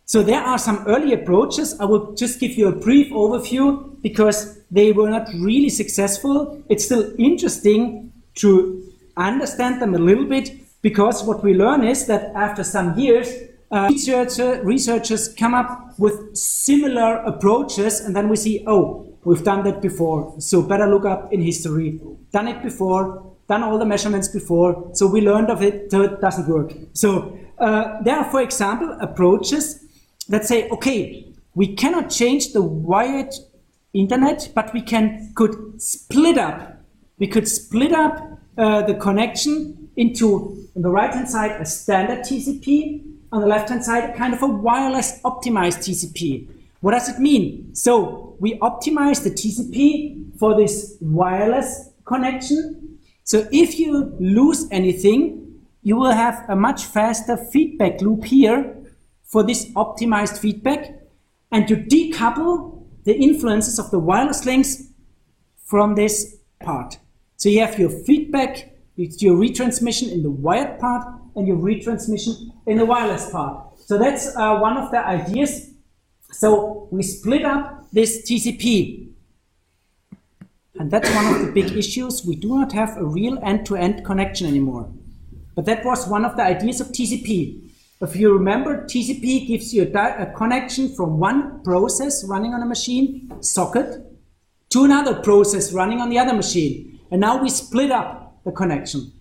So 0.04 0.22
there 0.22 0.40
are 0.40 0.58
some 0.58 0.84
early 0.86 1.12
approaches. 1.12 1.78
I 1.80 1.84
will 1.84 2.14
just 2.14 2.38
give 2.38 2.52
you 2.52 2.68
a 2.68 2.72
brief 2.72 3.10
overview 3.12 4.00
because 4.02 4.62
they 4.70 4.92
were 4.92 5.10
not 5.10 5.28
really 5.34 5.68
successful. 5.68 6.62
It's 6.68 6.84
still 6.84 7.12
interesting 7.18 8.12
to 8.36 8.84
understand 9.16 9.82
them 9.82 9.94
a 9.94 9.98
little 9.98 10.26
bit 10.26 10.52
because 10.82 11.24
what 11.24 11.42
we 11.42 11.54
learn 11.54 11.84
is 11.84 12.06
that 12.06 12.32
after 12.36 12.62
some 12.62 12.96
years, 12.96 13.28
uh, 13.70 13.88
researcher, 13.90 14.62
researchers 14.62 15.32
come 15.34 15.54
up 15.54 15.98
with 15.98 16.36
similar 16.36 17.16
approaches 17.16 18.00
and 18.00 18.14
then 18.14 18.28
we 18.28 18.36
see, 18.36 18.64
oh, 18.66 19.12
we've 19.24 19.42
done 19.42 19.64
that 19.64 19.82
before. 19.82 20.34
So 20.40 20.62
better 20.62 20.86
look 20.86 21.04
up 21.04 21.32
in 21.32 21.40
history. 21.40 22.00
Done 22.32 22.48
it 22.48 22.62
before, 22.62 23.34
done 23.48 23.62
all 23.62 23.78
the 23.78 23.86
measurements 23.86 24.28
before. 24.28 24.90
So 24.94 25.06
we 25.06 25.20
learned 25.20 25.50
of 25.50 25.62
it, 25.62 25.90
so 25.90 26.02
it 26.02 26.20
doesn't 26.20 26.48
work. 26.48 26.72
So 26.92 27.38
uh, 27.58 28.02
there 28.02 28.16
are, 28.16 28.30
for 28.30 28.40
example, 28.40 28.96
approaches 29.00 29.84
that 30.28 30.44
say, 30.44 30.68
okay, 30.70 31.26
we 31.54 31.74
cannot 31.74 32.10
change 32.10 32.52
the 32.52 32.62
wired 32.62 33.32
internet, 33.92 34.50
but 34.54 34.72
we 34.74 34.82
can 34.82 35.32
could 35.34 35.80
split 35.80 36.38
up. 36.38 36.84
We 37.18 37.26
could 37.26 37.48
split 37.48 37.92
up 37.92 38.20
uh, 38.58 38.82
the 38.82 38.94
connection 38.94 39.88
into, 39.96 40.68
on 40.76 40.82
the 40.82 40.90
right 40.90 41.12
hand 41.12 41.28
side, 41.28 41.60
a 41.60 41.64
standard 41.64 42.20
TCP, 42.20 43.15
on 43.36 43.42
the 43.42 43.46
left 43.46 43.68
hand 43.68 43.84
side, 43.84 44.16
kind 44.16 44.32
of 44.32 44.42
a 44.42 44.46
wireless 44.46 45.20
optimized 45.20 45.80
TCP. 45.84 46.48
What 46.80 46.92
does 46.92 47.10
it 47.10 47.18
mean? 47.18 47.74
So 47.74 48.34
we 48.40 48.58
optimize 48.60 49.22
the 49.22 49.30
TCP 49.30 50.38
for 50.38 50.56
this 50.56 50.96
wireless 51.02 51.90
connection. 52.06 52.98
So 53.24 53.46
if 53.52 53.78
you 53.78 54.16
lose 54.18 54.66
anything, 54.70 55.60
you 55.82 55.96
will 55.96 56.12
have 56.12 56.46
a 56.48 56.56
much 56.56 56.86
faster 56.86 57.36
feedback 57.36 58.00
loop 58.00 58.24
here 58.24 58.74
for 59.22 59.42
this 59.42 59.66
optimized 59.72 60.38
feedback 60.38 60.98
and 61.52 61.68
to 61.68 61.76
decouple 61.76 62.84
the 63.04 63.14
influences 63.14 63.78
of 63.78 63.90
the 63.90 63.98
wireless 63.98 64.46
links 64.46 64.84
from 65.62 65.94
this 65.94 66.36
part. 66.62 66.98
So 67.36 67.50
you 67.50 67.60
have 67.60 67.78
your 67.78 67.90
feedback, 67.90 68.74
your 68.96 69.36
retransmission 69.36 70.10
in 70.10 70.22
the 70.22 70.30
wired 70.30 70.80
part 70.80 71.06
and 71.36 71.46
your 71.46 71.56
retransmission 71.56 72.50
in 72.66 72.78
the 72.78 72.84
wireless 72.84 73.30
part. 73.30 73.78
So 73.78 73.98
that's 73.98 74.34
uh, 74.36 74.58
one 74.58 74.76
of 74.76 74.90
the 74.90 74.98
ideas. 74.98 75.70
So 76.32 76.88
we 76.90 77.02
split 77.02 77.44
up 77.44 77.86
this 77.92 78.28
TCP. 78.28 79.08
And 80.78 80.90
that's 80.90 81.08
one 81.14 81.34
of 81.34 81.46
the 81.46 81.52
big 81.52 81.76
issues. 81.76 82.24
We 82.26 82.36
do 82.36 82.58
not 82.58 82.72
have 82.72 82.96
a 82.96 83.04
real 83.04 83.38
end-to-end 83.42 84.04
connection 84.04 84.46
anymore. 84.46 84.90
But 85.54 85.64
that 85.66 85.84
was 85.84 86.06
one 86.06 86.24
of 86.24 86.36
the 86.36 86.42
ideas 86.42 86.80
of 86.80 86.88
TCP. 86.88 87.70
If 88.02 88.14
you 88.14 88.30
remember, 88.32 88.84
TCP 88.84 89.46
gives 89.48 89.72
you 89.72 89.90
a, 89.94 90.32
connection 90.36 90.94
from 90.94 91.18
one 91.18 91.62
process 91.62 92.24
running 92.24 92.52
on 92.52 92.62
a 92.62 92.66
machine, 92.66 93.32
socket, 93.40 94.04
to 94.68 94.84
another 94.84 95.14
process 95.22 95.72
running 95.72 96.00
on 96.00 96.10
the 96.10 96.18
other 96.18 96.34
machine. 96.34 97.00
And 97.10 97.22
now 97.22 97.42
we 97.42 97.48
split 97.48 97.90
up 97.90 98.42
the 98.44 98.52
connection. 98.52 99.12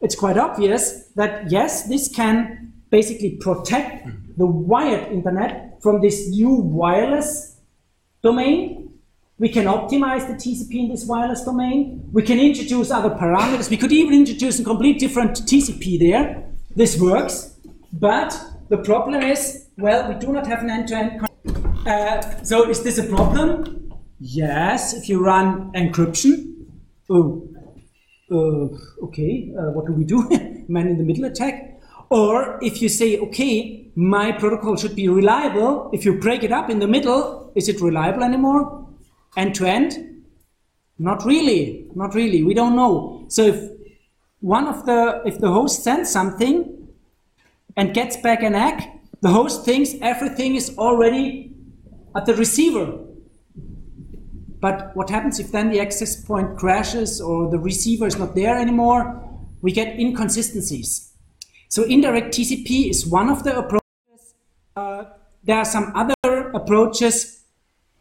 It's 0.00 0.14
quite 0.14 0.36
obvious 0.36 1.08
that 1.16 1.50
yes, 1.50 1.88
this 1.88 2.08
can 2.08 2.72
basically 2.90 3.38
protect 3.40 4.06
the 4.36 4.46
wired 4.46 5.10
internet 5.12 5.82
from 5.82 6.00
this 6.00 6.28
new 6.30 6.54
wireless 6.54 7.60
domain. 8.22 8.92
We 9.38 9.48
can 9.48 9.66
optimize 9.66 10.26
the 10.28 10.34
TCP 10.34 10.74
in 10.74 10.88
this 10.88 11.06
wireless 11.06 11.42
domain. 11.44 12.08
We 12.12 12.22
can 12.22 12.38
introduce 12.38 12.90
other 12.90 13.10
parameters. 13.10 13.68
We 13.68 13.76
could 13.76 13.92
even 13.92 14.14
introduce 14.14 14.60
a 14.60 14.64
complete 14.64 14.98
different 15.00 15.32
TCP 15.32 15.98
there. 15.98 16.44
This 16.76 17.00
works. 17.00 17.56
But 17.92 18.40
the 18.68 18.78
problem 18.78 19.22
is, 19.22 19.66
well, 19.76 20.08
we 20.08 20.14
do 20.18 20.32
not 20.32 20.46
have 20.46 20.62
an 20.62 20.70
end-to-end. 20.70 21.26
Uh, 21.86 22.42
so 22.44 22.68
is 22.68 22.82
this 22.82 22.98
a 22.98 23.04
problem? 23.04 23.92
Yes, 24.20 24.94
if 24.94 25.08
you 25.08 25.22
run 25.24 25.72
encryption. 25.72 26.66
Oh, 27.10 27.46
uh, 27.53 27.53
okay, 28.30 29.52
uh, 29.58 29.70
what 29.70 29.86
do 29.86 29.92
we 29.92 30.04
do? 30.04 30.28
Man 30.68 30.88
in 30.88 30.98
the 30.98 31.04
middle 31.04 31.24
attack. 31.24 31.80
Or 32.10 32.58
if 32.62 32.80
you 32.80 32.88
say, 32.88 33.18
okay, 33.18 33.90
my 33.94 34.32
protocol 34.32 34.76
should 34.76 34.94
be 34.94 35.08
reliable, 35.08 35.90
if 35.92 36.04
you 36.04 36.18
break 36.18 36.42
it 36.42 36.52
up 36.52 36.70
in 36.70 36.78
the 36.78 36.86
middle, 36.86 37.52
is 37.54 37.68
it 37.68 37.80
reliable 37.80 38.22
anymore? 38.22 38.88
End 39.36 39.54
to 39.56 39.66
end? 39.66 40.22
Not 40.98 41.24
really, 41.24 41.86
not 41.94 42.14
really, 42.14 42.42
we 42.42 42.54
don't 42.54 42.76
know. 42.76 43.24
So 43.28 43.42
if 43.42 43.70
one 44.40 44.66
of 44.66 44.86
the, 44.86 45.22
if 45.24 45.38
the 45.38 45.50
host 45.50 45.82
sends 45.82 46.10
something 46.10 46.88
and 47.76 47.94
gets 47.94 48.16
back 48.16 48.42
an 48.42 48.54
ACK, 48.54 48.88
the 49.20 49.30
host 49.30 49.64
thinks 49.64 49.94
everything 50.00 50.54
is 50.54 50.76
already 50.78 51.52
at 52.14 52.26
the 52.26 52.34
receiver. 52.34 52.98
But 54.64 54.96
what 54.96 55.10
happens 55.10 55.38
if 55.38 55.52
then 55.52 55.68
the 55.68 55.78
access 55.78 56.16
point 56.16 56.56
crashes 56.56 57.20
or 57.20 57.50
the 57.50 57.58
receiver 57.58 58.06
is 58.06 58.16
not 58.16 58.34
there 58.34 58.56
anymore? 58.56 59.22
We 59.60 59.72
get 59.72 60.00
inconsistencies. 60.00 61.12
So 61.68 61.82
indirect 61.82 62.34
TCP 62.34 62.88
is 62.88 63.06
one 63.06 63.28
of 63.28 63.44
the 63.44 63.58
approaches. 63.58 64.34
Uh, 64.74 65.04
there 65.42 65.58
are 65.58 65.66
some 65.66 65.92
other 65.94 66.48
approaches, 66.54 67.42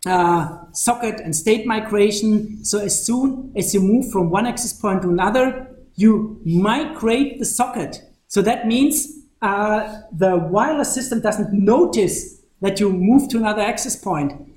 uh, 0.06 0.60
socket 0.72 1.20
and 1.20 1.36
state 1.36 1.68
migration. 1.68 2.64
So 2.64 2.80
as 2.80 3.06
soon 3.06 3.52
as 3.58 3.74
you 3.74 3.82
move 3.82 4.10
from 4.10 4.30
one 4.30 4.48
access 4.48 4.72
point 4.72 5.02
to 5.02 5.10
another, 5.10 5.68
you 5.96 6.40
migrate 6.46 7.40
the 7.40 7.46
socket. 7.46 8.04
So 8.30 8.42
that 8.42 8.68
means 8.68 9.12
uh, 9.42 10.00
the 10.14 10.38
wireless 10.38 10.94
system 10.94 11.20
doesn't 11.20 11.52
notice 11.52 12.42
that 12.62 12.80
you 12.80 12.90
move 12.90 13.28
to 13.32 13.38
another 13.40 13.64
access 13.64 13.98
point. 13.98 14.53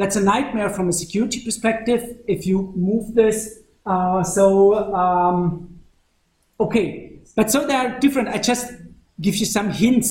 That's 0.00 0.16
a 0.16 0.22
nightmare 0.22 0.70
from 0.70 0.88
a 0.88 0.94
security 0.94 1.44
perspective 1.44 2.16
if 2.26 2.46
you 2.46 2.72
move 2.74 3.14
this. 3.14 3.58
Uh, 3.84 4.22
so, 4.22 4.94
um, 4.94 5.78
okay. 6.58 7.20
But 7.36 7.50
so 7.50 7.66
they 7.66 7.74
are 7.74 7.98
different, 7.98 8.28
I 8.28 8.38
just 8.38 8.72
give 9.20 9.36
you 9.36 9.44
some 9.44 9.68
hints 9.68 10.10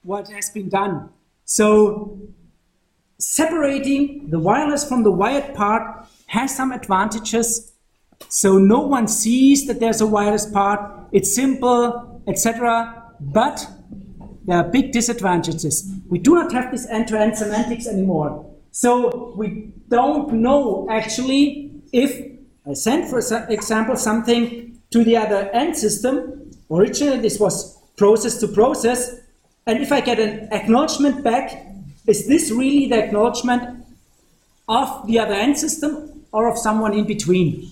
what 0.00 0.28
has 0.28 0.48
been 0.48 0.70
done. 0.70 1.10
So, 1.44 2.18
separating 3.18 4.30
the 4.30 4.38
wireless 4.38 4.88
from 4.88 5.02
the 5.02 5.10
wired 5.10 5.54
part 5.54 6.08
has 6.28 6.56
some 6.56 6.72
advantages. 6.72 7.74
So, 8.30 8.56
no 8.56 8.80
one 8.80 9.08
sees 9.08 9.66
that 9.66 9.78
there's 9.78 10.00
a 10.00 10.06
wireless 10.06 10.46
part. 10.46 10.80
It's 11.12 11.34
simple 11.34 12.22
etc. 12.26 13.12
But 13.20 13.68
there 14.46 14.56
are 14.56 14.64
big 14.64 14.92
disadvantages. 14.92 15.86
We 16.08 16.18
do 16.18 16.34
not 16.34 16.50
have 16.52 16.70
this 16.72 16.86
end-to-end 16.88 17.32
-end 17.32 17.36
semantics 17.36 17.86
anymore. 17.86 18.55
So 18.76 19.32
we 19.34 19.72
don't 19.88 20.34
know 20.34 20.86
actually 20.90 21.70
if 21.92 22.10
I 22.68 22.74
send, 22.74 23.08
for 23.08 23.20
example, 23.48 23.96
something 23.96 24.78
to 24.90 25.02
the 25.02 25.16
other 25.16 25.48
end 25.54 25.78
system. 25.78 26.50
Originally, 26.70 27.20
this 27.20 27.40
was 27.40 27.78
process 27.96 28.38
to 28.40 28.48
process. 28.48 29.18
And 29.66 29.80
if 29.80 29.92
I 29.92 30.02
get 30.02 30.20
an 30.20 30.52
acknowledgement 30.52 31.24
back, 31.24 31.58
is 32.06 32.28
this 32.28 32.50
really 32.50 32.86
the 32.86 33.02
acknowledgement 33.02 33.82
of 34.68 35.06
the 35.06 35.20
other 35.20 35.32
end 35.32 35.56
system 35.56 36.24
or 36.30 36.46
of 36.46 36.58
someone 36.58 36.92
in 36.92 37.06
between? 37.06 37.70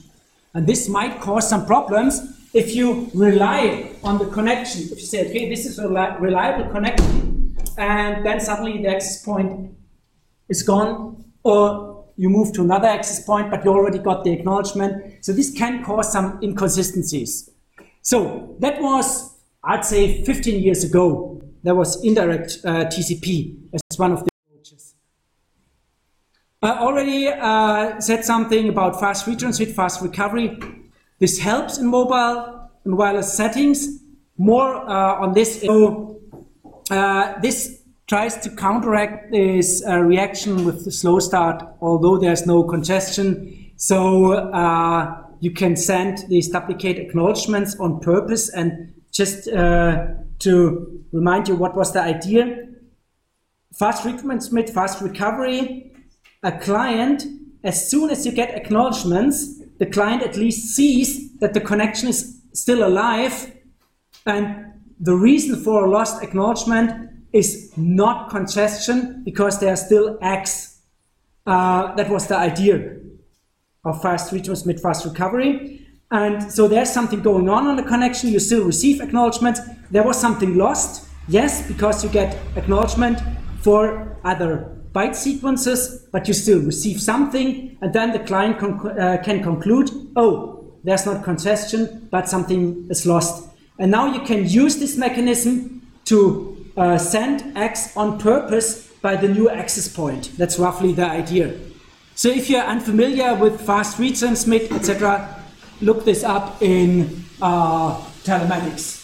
And 0.54 0.66
this 0.66 0.88
might 0.88 1.20
cause 1.20 1.46
some 1.46 1.66
problems 1.66 2.18
if 2.54 2.74
you 2.74 3.10
rely 3.12 3.90
on 4.02 4.16
the 4.16 4.26
connection, 4.30 4.84
if 4.84 5.00
you 5.00 5.06
say, 5.06 5.28
okay, 5.28 5.50
this 5.50 5.66
is 5.66 5.78
a 5.78 5.86
reliable 5.86 6.70
connection, 6.70 7.54
and 7.76 8.24
then 8.24 8.40
suddenly 8.40 8.80
the 8.80 8.88
access 8.88 9.22
point 9.22 9.76
is 10.48 10.62
gone, 10.62 11.24
or 11.42 11.94
you 12.16 12.28
move 12.28 12.52
to 12.54 12.62
another 12.62 12.88
access 12.88 13.24
point, 13.24 13.50
but 13.50 13.64
you 13.64 13.70
already 13.70 13.98
got 13.98 14.24
the 14.24 14.33
acknowledgement. 14.33 15.24
So 15.24 15.33
this 15.33 15.50
can 15.50 15.83
cause 15.85 16.12
some 16.12 16.38
inconsistencies. 16.42 17.50
So 18.02 18.57
that 18.61 18.80
was, 18.80 19.37
I'd 19.62 19.85
say, 19.85 20.22
15 20.24 20.62
years 20.62 20.85
ago. 20.85 21.40
There 21.62 21.74
was 21.74 22.04
indirect 22.04 22.59
uh, 22.64 22.85
TCP 22.85 23.57
as 23.72 23.98
one 23.98 24.12
of 24.12 24.22
the 24.22 24.30
approaches. 24.46 24.94
I 26.62 26.72
already 26.72 27.28
uh, 27.28 27.98
said 28.00 28.24
something 28.24 28.68
about 28.68 29.00
fast 29.00 29.24
retransmit, 29.24 29.72
fast 29.74 30.02
recovery. 30.02 30.59
This 31.20 31.38
helps 31.38 31.78
in 31.78 31.87
mobile 31.87 32.70
and 32.85 32.98
wireless 32.98 33.33
settings. 33.33 34.00
More 34.37 34.74
uh, 34.74 35.22
on 35.22 35.33
this. 35.33 35.62
So, 35.62 36.20
uh, 36.90 37.40
this 37.40 37.84
tries 38.06 38.36
to 38.36 38.50
counteract 38.50 39.32
this 39.32 39.82
uh, 39.86 39.98
reaction 39.98 40.64
with 40.64 40.84
the 40.84 40.92
slow 40.92 41.18
start, 41.18 41.62
although 41.80 42.18
there's 42.18 42.46
no 42.46 42.62
congestion. 42.62 43.72
So 43.76 44.32
uh, 44.32 45.22
you 45.40 45.50
can 45.50 45.76
send 45.76 46.18
these 46.28 46.48
duplicate 46.48 46.98
acknowledgements 46.98 47.78
on 47.80 48.00
purpose. 48.00 48.50
And 48.50 48.94
just 49.10 49.48
uh, 49.48 50.06
to 50.40 51.02
remind 51.12 51.48
you, 51.48 51.56
what 51.56 51.76
was 51.76 51.92
the 51.92 52.02
idea? 52.02 52.66
Fast 53.74 54.04
retransmit, 54.04 54.70
fast 54.70 55.00
recovery. 55.00 55.92
A 56.42 56.52
client, 56.52 57.24
as 57.62 57.90
soon 57.90 58.10
as 58.10 58.26
you 58.26 58.32
get 58.32 58.54
acknowledgements, 58.54 59.60
the 59.78 59.86
client 59.86 60.22
at 60.22 60.36
least 60.36 60.76
sees 60.76 61.36
that 61.38 61.54
the 61.54 61.60
connection 61.60 62.08
is 62.08 62.40
still 62.52 62.86
alive 62.86 63.52
and 64.26 64.72
the 65.00 65.14
reason 65.14 65.62
for 65.62 65.84
a 65.84 65.90
lost 65.90 66.22
acknowledgement 66.22 67.10
is 67.35 67.77
not 67.77 68.31
congestion 68.31 69.23
because 69.25 69.59
there 69.59 69.73
are 69.73 69.77
still 69.77 70.16
ACKs. 70.18 70.79
Uh, 71.47 71.94
that 71.97 72.09
was 72.09 72.29
the 72.29 72.37
idea 72.38 72.97
of 73.85 74.01
fast 74.01 74.33
retransmit, 74.33 74.81
fast 74.81 75.05
recovery. 75.05 75.87
And 76.11 76.51
so 76.51 76.68
there's 76.68 76.90
something 76.90 77.20
going 77.20 77.49
on 77.49 77.66
on 77.66 77.77
the 77.77 77.83
connection. 77.83 78.31
You 78.31 78.38
still 78.38 78.64
receive 78.64 79.01
acknowledgement. 79.01 79.59
There 79.90 80.05
was 80.05 80.18
something 80.18 80.57
lost. 80.57 81.09
Yes, 81.27 81.66
because 81.66 82.05
you 82.05 82.11
get 82.11 82.38
acknowledgement 82.57 83.18
for 83.62 84.16
other 84.25 84.70
byte 84.92 85.16
sequences, 85.16 86.07
but 86.12 86.29
you 86.29 86.35
still 86.35 86.61
receive 86.61 87.03
something, 87.03 87.77
and 87.81 87.92
then 87.92 88.12
the 88.12 88.20
client 88.20 88.62
uh, 88.62 89.18
can 89.25 89.42
conclude, 89.42 89.90
oh, 90.14 90.73
there's 90.85 91.05
not 91.05 91.25
congestion, 91.25 92.07
but 92.12 92.29
something 92.29 92.87
is 92.90 93.05
lost. 93.05 93.49
And 93.79 93.90
now 93.90 94.07
you 94.07 94.20
can 94.20 94.47
use 94.49 94.77
this 94.77 94.97
mechanism 94.97 95.83
to 96.05 96.53
uh, 96.76 96.98
send 96.98 97.54
ACKs 97.56 97.96
on 97.96 98.18
purpose 98.18 98.88
by 99.02 99.16
the 99.16 99.28
new 99.28 99.48
access 99.48 99.88
point. 99.88 100.37
That's 100.37 100.58
roughly 100.58 100.92
the 100.92 101.06
idea. 101.06 101.54
So 102.14 102.28
if 102.28 102.48
you're 102.48 102.62
unfamiliar 102.62 103.34
with 103.34 103.60
fast 103.60 103.98
retransmit, 103.98 104.70
etc., 104.72 105.42
look 105.80 106.04
this 106.04 106.22
up 106.24 106.62
in 106.62 107.24
uh, 107.42 108.00
telematics. 108.24 109.02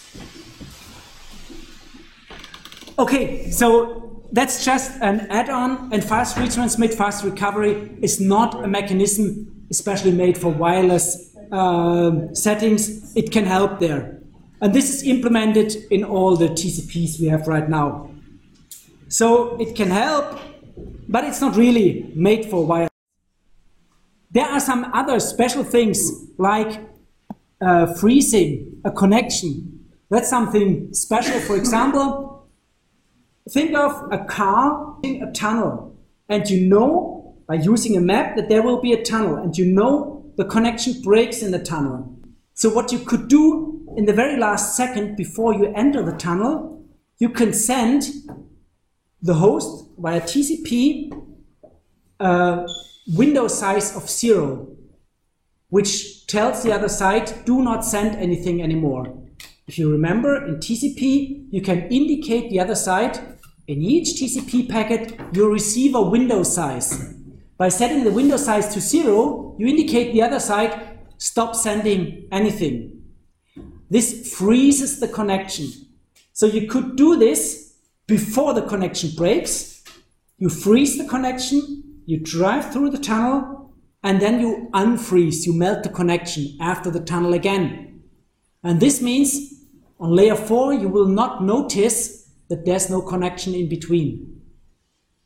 Okay, 2.99 3.51
so 3.51 4.23
that's 4.33 4.65
just 4.65 4.93
an 5.01 5.27
add-on, 5.31 5.93
and 5.93 6.05
fast 6.05 6.37
retransmit, 6.37 6.95
fast 6.95 7.25
recovery 7.25 7.91
is 8.01 8.21
not 8.21 8.63
a 8.65 8.69
mechanism 8.69 9.51
especially 9.71 10.11
made 10.13 10.37
for 10.37 10.51
wireless 10.51 11.35
um, 11.53 12.35
settings. 12.35 13.17
It 13.17 13.31
can 13.31 13.45
help 13.45 13.79
there. 13.79 14.20
And 14.61 14.75
this 14.75 14.91
is 14.93 15.03
implemented 15.05 15.75
in 15.91 16.05
all 16.05 16.37
the 16.37 16.49
TCPs 16.49 17.19
we 17.19 17.29
have 17.29 17.49
right 17.49 17.69
now. 17.69 18.11
So 19.09 19.59
it 19.61 19.75
can 19.75 19.89
help, 19.89 20.39
but 21.09 21.25
it's 21.25 21.41
not 21.41 21.57
really 21.57 22.13
made 22.15 22.47
for 22.47 22.67
wireless. 22.67 22.91
There 24.31 24.45
are 24.45 24.61
some 24.61 24.85
other 24.93 25.19
special 25.19 25.65
things 25.65 26.13
like 26.39 26.81
uh, 27.61 27.87
freezing 27.95 28.81
a 28.85 28.91
connection. 28.91 29.89
That's 30.11 30.29
something 30.29 30.93
special. 30.93 31.41
For 31.41 31.57
example, 31.57 32.49
think 33.49 33.75
of 33.75 34.13
a 34.13 34.25
car 34.25 34.97
in 35.03 35.23
a 35.23 35.33
tunnel, 35.33 35.97
and 36.29 36.49
you 36.49 36.69
know 36.69 37.35
by 37.49 37.55
using 37.55 37.97
a 37.97 38.01
map 38.01 38.37
that 38.37 38.49
there 38.49 38.63
will 38.63 38.81
be 38.81 38.93
a 38.93 39.03
tunnel, 39.03 39.37
and 39.37 39.57
you 39.59 39.65
know 39.65 40.25
the 40.37 40.45
connection 40.45 41.01
breaks 41.03 41.43
in 41.43 41.51
the 41.51 41.59
tunnel. 41.59 42.17
So 42.55 42.69
what 42.69 42.93
you 42.93 43.01
could 43.01 43.27
do 43.27 43.80
in 43.97 44.07
the 44.07 44.13
very 44.13 44.37
last 44.37 44.77
second 44.77 45.17
before 45.17 45.55
you 45.55 45.73
enter 45.75 46.03
the 46.03 46.17
tunnel, 46.17 46.85
you 47.19 47.29
can 47.29 47.53
send 47.53 48.05
the 49.23 49.35
host 49.35 49.87
via 49.99 50.21
TCP 50.21 51.13
a 52.21 52.25
uh, 52.25 52.67
window 53.15 53.49
size 53.49 53.97
of 53.97 54.09
zero, 54.09 54.69
which 55.71 56.27
tells 56.27 56.63
the 56.63 56.73
other 56.73 56.89
side, 56.89 57.45
do 57.47 57.63
not 57.63 57.85
send 57.85 58.15
anything 58.17 58.63
anymore. 58.63 59.17
If 59.67 59.79
you 59.79 59.91
remember, 59.91 60.45
in 60.47 60.57
TCP, 60.57 61.47
you 61.51 61.63
can 61.63 61.89
indicate 61.89 62.51
the 62.51 62.61
other 62.61 62.75
side 62.75 63.19
in 63.71 63.83
each 63.83 64.21
TCP 64.21 64.69
packet, 64.69 65.17
you 65.33 65.49
receive 65.49 65.95
a 65.95 66.03
window 66.03 66.43
size. 66.43 67.15
By 67.57 67.69
setting 67.69 68.03
the 68.03 68.11
window 68.11 68.37
size 68.37 68.75
to 68.75 68.81
zero, 68.81 69.55
you 69.61 69.69
indicate 69.69 70.13
the 70.13 70.23
other 70.23 70.41
side, 70.41 70.99
stop 71.19 71.55
sending 71.55 72.27
anything. 72.33 73.00
This 73.91 74.33
freezes 74.35 75.01
the 75.01 75.09
connection. 75.09 75.71
So 76.33 76.47
you 76.47 76.69
could 76.69 76.97
do 76.97 77.17
this 77.17 77.75
before 78.07 78.55
the 78.55 78.63
connection 78.63 79.11
breaks. 79.17 79.83
You 80.39 80.49
freeze 80.49 80.97
the 80.97 81.07
connection, 81.07 82.01
you 82.07 82.19
drive 82.21 82.73
through 82.73 82.91
the 82.91 82.99
tunnel, 82.99 83.75
and 84.03 84.23
then 84.23 84.41
you 84.41 84.71
unfreeze, 84.73 85.45
you 85.45 85.53
melt 85.53 85.83
the 85.83 85.91
connection 85.91 86.57
after 86.61 86.91
the 86.91 87.01
tunnel 87.01 87.35
again. 87.35 88.03
And 88.63 88.81
this 88.81 89.03
means 89.03 89.53
on 89.99 90.11
layer 90.13 90.37
4 90.37 90.75
you 90.75 90.89
will 90.89 91.07
not 91.07 91.43
notice 91.43 92.31
that 92.49 92.65
there's 92.65 92.89
no 92.89 93.03
connection 93.03 93.55
in 93.55 93.69
between. 93.69 94.41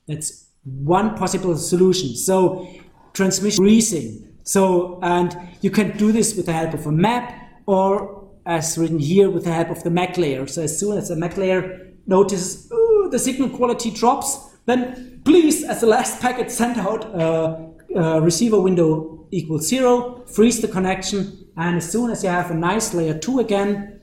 That's 0.08 0.48
one 0.64 1.16
possible 1.16 1.56
solution. 1.56 2.16
So 2.16 2.68
transmission 3.12 3.62
freezing. 3.62 4.36
So, 4.42 4.98
and 5.02 5.36
you 5.62 5.70
can 5.70 5.96
do 5.96 6.12
this 6.12 6.36
with 6.36 6.46
the 6.46 6.52
help 6.52 6.74
of 6.74 6.86
a 6.86 6.92
map 6.92 7.62
or 7.66 8.23
as 8.46 8.76
written 8.78 8.98
here 8.98 9.30
with 9.30 9.44
the 9.44 9.52
help 9.52 9.70
of 9.70 9.82
the 9.82 9.90
MAC 9.90 10.18
layer. 10.18 10.46
So 10.46 10.62
as 10.62 10.78
soon 10.78 10.98
as 10.98 11.08
the 11.08 11.16
MAC 11.16 11.36
layer 11.36 11.92
notices 12.06 12.70
"Ooh, 12.72 13.08
the 13.10 13.18
signal 13.18 13.48
quality 13.48 13.90
drops, 13.90 14.38
then 14.66 15.20
please, 15.24 15.64
as 15.64 15.80
the 15.80 15.86
last 15.86 16.20
packet 16.20 16.50
sent 16.50 16.78
out, 16.78 17.04
uh, 17.14 17.56
uh, 17.96 18.20
receiver 18.20 18.60
window 18.60 19.26
equals 19.30 19.68
zero, 19.68 20.22
freeze 20.26 20.60
the 20.60 20.68
connection, 20.68 21.46
and 21.56 21.76
as 21.76 21.90
soon 21.90 22.10
as 22.10 22.22
you 22.22 22.30
have 22.30 22.50
a 22.50 22.54
nice 22.54 22.94
layer 22.94 23.18
two 23.18 23.38
again, 23.40 24.00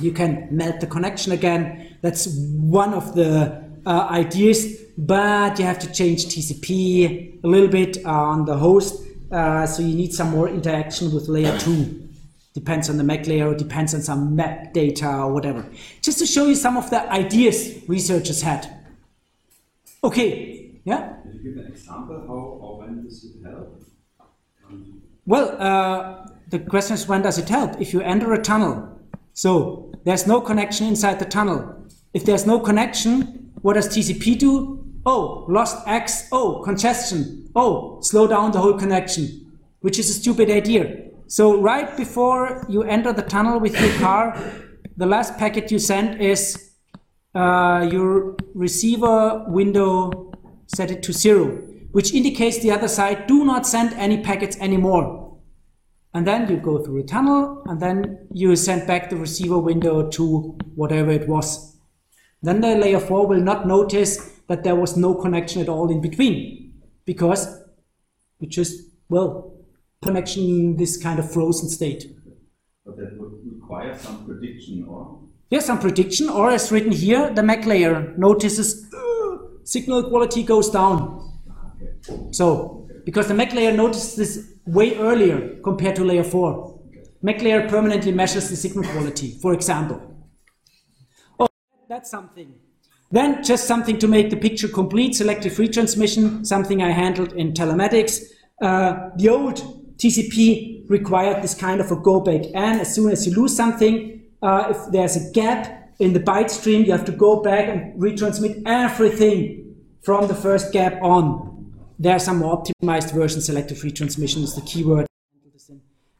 you 0.00 0.12
can 0.12 0.48
melt 0.50 0.80
the 0.80 0.86
connection 0.86 1.32
again. 1.32 1.96
That's 2.02 2.26
one 2.26 2.94
of 2.94 3.14
the 3.14 3.62
uh, 3.86 4.06
ideas, 4.10 4.80
but 4.96 5.58
you 5.58 5.64
have 5.64 5.78
to 5.80 5.92
change 5.92 6.26
TCP 6.26 7.44
a 7.44 7.46
little 7.46 7.68
bit 7.68 8.04
on 8.04 8.44
the 8.44 8.56
host, 8.56 9.04
uh, 9.30 9.66
so 9.66 9.82
you 9.82 9.94
need 9.94 10.12
some 10.12 10.30
more 10.30 10.48
interaction 10.48 11.12
with 11.12 11.28
layer 11.28 11.56
two. 11.58 12.08
Depends 12.54 12.88
on 12.88 12.96
the 12.98 13.04
MAC 13.04 13.26
layer, 13.26 13.52
depends 13.52 13.94
on 13.94 14.00
some 14.02 14.36
map 14.36 14.72
data 14.72 15.08
or 15.08 15.32
whatever. 15.32 15.66
Just 16.00 16.20
to 16.20 16.26
show 16.26 16.46
you 16.46 16.54
some 16.54 16.76
of 16.76 16.88
the 16.88 17.10
ideas 17.12 17.82
researchers 17.88 18.42
had. 18.42 18.70
Okay, 20.04 20.80
yeah? 20.84 21.14
Can 21.22 21.32
you 21.32 21.42
give 21.54 21.64
an 21.64 21.72
example 21.72 22.22
how 22.28 22.34
or 22.34 22.78
when 22.78 23.02
this 23.04 23.26
would 23.34 23.44
help? 23.50 23.82
Um, 24.68 25.02
Well, 25.26 25.60
uh, 25.60 26.28
the 26.50 26.60
question 26.60 26.94
is 26.94 27.08
when 27.08 27.22
does 27.22 27.38
it 27.38 27.48
help? 27.48 27.80
If 27.80 27.92
you 27.92 28.00
enter 28.02 28.32
a 28.32 28.40
tunnel, 28.40 29.00
so 29.32 29.92
there's 30.04 30.26
no 30.28 30.40
connection 30.40 30.86
inside 30.86 31.18
the 31.18 31.24
tunnel. 31.24 31.74
If 32.12 32.24
there's 32.24 32.46
no 32.46 32.60
connection, 32.60 33.50
what 33.62 33.74
does 33.74 33.88
TCP 33.88 34.38
do? 34.38 34.84
Oh, 35.04 35.44
lost 35.48 35.84
ACKs. 35.86 36.28
Oh, 36.30 36.62
congestion. 36.62 37.50
Oh, 37.56 38.00
slow 38.00 38.28
down 38.28 38.52
the 38.52 38.60
whole 38.60 38.78
connection, 38.78 39.58
which 39.80 39.98
is 39.98 40.08
a 40.08 40.12
stupid 40.12 40.50
idea. 40.50 41.10
So 41.26 41.60
right 41.60 41.96
before 41.96 42.66
you 42.68 42.82
enter 42.82 43.12
the 43.12 43.22
tunnel 43.22 43.58
with 43.58 43.78
your 43.80 43.92
car, 43.98 44.38
the 44.96 45.06
last 45.06 45.36
packet 45.38 45.70
you 45.70 45.78
send 45.78 46.20
is 46.20 46.72
uh, 47.34 47.88
your 47.90 48.36
receiver 48.54 49.44
window 49.48 50.32
set 50.66 50.90
it 50.90 51.02
to 51.04 51.12
zero, 51.12 51.46
which 51.92 52.12
indicates 52.12 52.60
the 52.60 52.70
other 52.70 52.88
side 52.88 53.26
do 53.26 53.44
not 53.44 53.66
send 53.66 53.92
any 53.94 54.22
packets 54.22 54.56
anymore. 54.58 55.38
And 56.12 56.26
then 56.26 56.48
you 56.48 56.58
go 56.58 56.78
through 56.78 57.00
a 57.00 57.06
tunnel, 57.06 57.64
and 57.66 57.80
then 57.80 58.28
you 58.32 58.54
send 58.54 58.86
back 58.86 59.10
the 59.10 59.16
receiver 59.16 59.58
window 59.58 60.08
to 60.10 60.56
whatever 60.76 61.10
it 61.10 61.26
was. 61.26 61.76
Then 62.40 62.60
the 62.60 62.76
layer 62.76 63.00
4 63.00 63.26
will 63.26 63.40
not 63.40 63.66
notice 63.66 64.30
that 64.46 64.62
there 64.62 64.76
was 64.76 64.96
no 64.96 65.14
connection 65.14 65.60
at 65.60 65.68
all 65.68 65.90
in 65.90 66.00
between, 66.00 66.74
because 67.04 67.48
you 68.38 68.48
just, 68.48 68.80
well, 69.08 69.53
connection 70.04 70.42
in 70.44 70.76
this 70.76 70.96
kind 70.96 71.18
of 71.18 71.26
frozen 71.32 71.68
state. 71.68 72.02
But 72.86 72.96
that 72.98 73.18
would 73.18 73.32
require 73.56 73.98
some 73.98 74.24
prediction 74.26 74.86
or 74.88 75.20
Here's 75.50 75.66
some 75.66 75.78
prediction, 75.78 76.28
or 76.30 76.50
as 76.50 76.72
written 76.72 76.90
here, 76.90 77.30
the 77.30 77.42
MAC 77.42 77.66
layer 77.66 78.14
notices 78.16 78.92
"Uh, 78.92 79.36
signal 79.62 80.02
quality 80.08 80.42
goes 80.42 80.70
down. 80.70 80.98
okay. 81.76 82.32
So, 82.32 82.88
because 83.04 83.28
the 83.28 83.34
MAC 83.34 83.52
layer 83.54 83.72
notices 83.72 84.16
this 84.16 84.32
way 84.66 84.96
earlier 84.98 85.60
compared 85.62 85.96
to 85.96 86.04
layer 86.04 86.24
4. 86.24 86.80
MAC 87.22 87.42
layer 87.42 87.68
permanently 87.68 88.12
measures 88.12 88.48
the 88.48 88.56
signal 88.56 88.84
quality, 88.92 89.38
for 89.42 89.52
example. 89.52 90.00
Oh, 91.38 91.46
that's 91.88 92.10
something. 92.10 92.54
Then 93.10 93.44
just 93.44 93.66
something 93.66 93.98
to 93.98 94.08
make 94.08 94.30
the 94.30 94.36
picture 94.36 94.68
complete, 94.68 95.14
selective 95.14 95.52
retransmission, 95.52 96.44
something 96.44 96.82
I 96.82 96.90
handled 96.90 97.32
in 97.34 97.52
telematics. 97.52 98.22
Uh, 98.60 99.10
the 99.18 99.28
old 99.28 99.83
TCP 99.96 100.88
required 100.90 101.42
this 101.42 101.54
kind 101.54 101.80
of 101.80 101.90
a 101.90 101.96
go 101.96 102.20
back 102.20 102.42
and 102.54 102.80
as 102.80 102.94
soon 102.94 103.10
as 103.10 103.26
you 103.26 103.34
lose 103.34 103.54
something, 103.54 104.22
uh, 104.42 104.66
if 104.70 104.92
there's 104.92 105.16
a 105.16 105.32
gap 105.32 105.92
in 105.98 106.12
the 106.12 106.20
byte 106.20 106.50
stream, 106.50 106.84
you 106.84 106.92
have 106.92 107.04
to 107.04 107.12
go 107.12 107.40
back 107.40 107.68
and 107.68 108.00
retransmit 108.00 108.62
everything 108.66 109.74
from 110.02 110.28
the 110.28 110.34
first 110.34 110.72
gap 110.72 111.00
on. 111.02 111.72
There 111.98 112.14
are 112.14 112.18
some 112.18 112.38
more 112.38 112.62
optimized 112.62 113.12
versions, 113.12 113.46
selective 113.46 113.78
retransmission 113.78 114.42
is 114.42 114.54
the 114.54 114.60
keyword. 114.62 115.06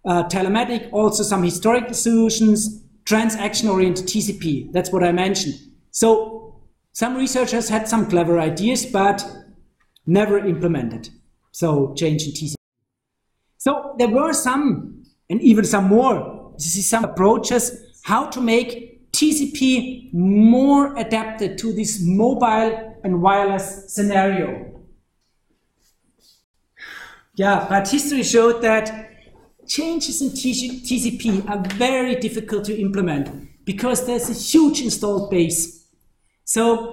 Uh, 0.07 0.23
telematic, 0.29 0.89
also 0.93 1.23
some 1.23 1.43
historical 1.43 1.95
solutions, 1.95 2.83
transaction-oriented 3.07 4.07
TCP. 4.07 4.71
That's 4.73 4.93
what 4.93 5.03
I 5.03 5.13
mentioned. 5.13 5.55
So 5.91 6.61
some 6.93 7.17
researchers 7.17 7.69
had 7.69 7.89
some 7.89 8.09
clever 8.09 8.39
ideas, 8.39 8.87
but 8.87 9.27
never 10.07 10.39
implemented. 10.39 11.09
So 11.53 11.95
change 11.95 12.25
in 12.25 12.33
TCP. 12.33 12.55
So 13.65 13.95
there 13.97 14.09
were 14.09 14.35
some, 14.35 15.05
and 15.31 15.41
even 15.41 15.65
some 15.65 15.85
more, 15.85 16.53
this 16.59 16.77
is 16.77 16.87
some 16.87 17.03
approaches 17.03 17.99
how 18.03 18.27
to 18.27 18.39
make 18.39 19.11
TCP 19.13 20.13
more 20.13 20.95
adapted 20.99 21.57
to 21.57 21.73
this 21.73 21.99
mobile 22.03 23.01
and 23.03 23.23
wireless 23.23 23.91
scenario. 23.91 24.83
Yeah, 27.37 27.65
but 27.67 27.89
history 27.89 28.23
showed 28.23 28.61
that 28.61 29.11
changes 29.67 30.21
in 30.21 30.29
TCP 30.29 31.49
are 31.49 31.67
very 31.77 32.17
difficult 32.17 32.67
to 32.67 32.79
implement 32.79 33.65
because 33.65 34.05
there's 34.05 34.29
a 34.29 34.35
huge 34.35 34.83
installed 34.83 35.31
base. 35.31 35.87
So 36.45 36.93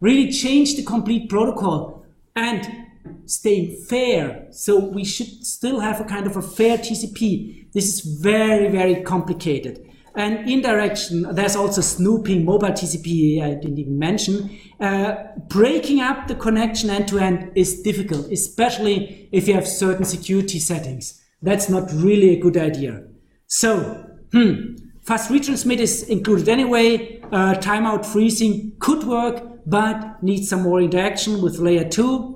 really 0.00 0.32
change 0.32 0.74
the 0.74 0.82
complete 0.82 1.30
protocol 1.30 2.04
and 2.34 2.81
stay 3.26 3.76
fair. 3.88 4.46
So 4.50 4.78
we 4.78 5.04
should 5.04 5.44
still 5.44 5.80
have 5.80 6.00
a 6.00 6.04
kind 6.04 6.26
of 6.26 6.36
a 6.36 6.42
fair 6.42 6.78
TCP. 6.78 7.72
This 7.72 7.86
is 7.86 8.00
very, 8.20 8.68
very 8.68 9.02
complicated. 9.02 9.88
And 10.14 10.48
indirection, 10.48 11.22
there's 11.34 11.56
also 11.56 11.80
snooping, 11.80 12.44
mobile 12.44 12.68
TCP, 12.68 13.42
I 13.42 13.54
didn't 13.54 13.78
even 13.78 13.98
mention. 13.98 14.50
Uh, 14.78 15.14
breaking 15.48 16.00
up 16.00 16.28
the 16.28 16.34
connection 16.34 16.90
end 16.90 17.08
to 17.08 17.18
end 17.18 17.50
is 17.54 17.80
difficult, 17.80 18.30
especially 18.30 19.28
if 19.32 19.48
you 19.48 19.54
have 19.54 19.66
certain 19.66 20.04
security 20.04 20.58
settings. 20.58 21.22
That's 21.40 21.70
not 21.70 21.90
really 21.92 22.36
a 22.36 22.40
good 22.40 22.58
idea. 22.58 23.04
So, 23.46 24.06
hmm, 24.32 24.74
fast 25.06 25.30
retransmit 25.30 25.78
is 25.78 26.02
included 26.08 26.48
anyway. 26.48 27.20
Uh, 27.32 27.54
timeout 27.54 28.04
freezing 28.04 28.76
could 28.80 29.04
work, 29.04 29.42
but 29.66 30.22
needs 30.22 30.48
some 30.50 30.62
more 30.62 30.80
interaction 30.80 31.40
with 31.40 31.58
layer 31.58 31.88
two, 31.88 32.31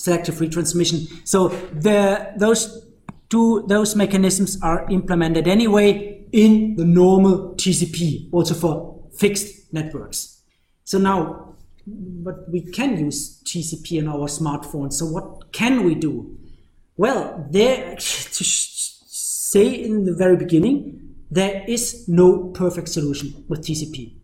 selective 0.00 0.36
retransmission. 0.36 1.26
So 1.26 1.48
the 1.48 2.32
those 2.36 2.86
two 3.28 3.64
those 3.68 3.94
mechanisms 3.94 4.58
are 4.62 4.86
implemented 4.90 5.46
anyway 5.46 6.26
in 6.32 6.76
the 6.76 6.84
normal 6.84 7.54
TCP, 7.56 8.28
also 8.32 8.54
for 8.54 9.08
fixed 9.18 9.72
networks. 9.72 10.42
So 10.84 10.98
now, 10.98 11.56
but 11.86 12.50
we 12.50 12.62
can 12.62 12.98
use 12.98 13.42
TCP 13.44 13.98
in 13.98 14.08
our 14.08 14.28
smartphones. 14.28 14.94
So 14.94 15.06
what 15.06 15.52
can 15.52 15.84
we 15.84 15.94
do? 15.94 16.38
Well, 16.96 17.46
there 17.50 17.96
to 17.96 18.44
say 18.44 19.66
in 19.84 20.04
the 20.04 20.14
very 20.14 20.36
beginning, 20.36 21.00
there 21.30 21.64
is 21.68 22.08
no 22.08 22.50
perfect 22.54 22.88
solution 22.88 23.44
with 23.48 23.62
TCP. 23.62 24.16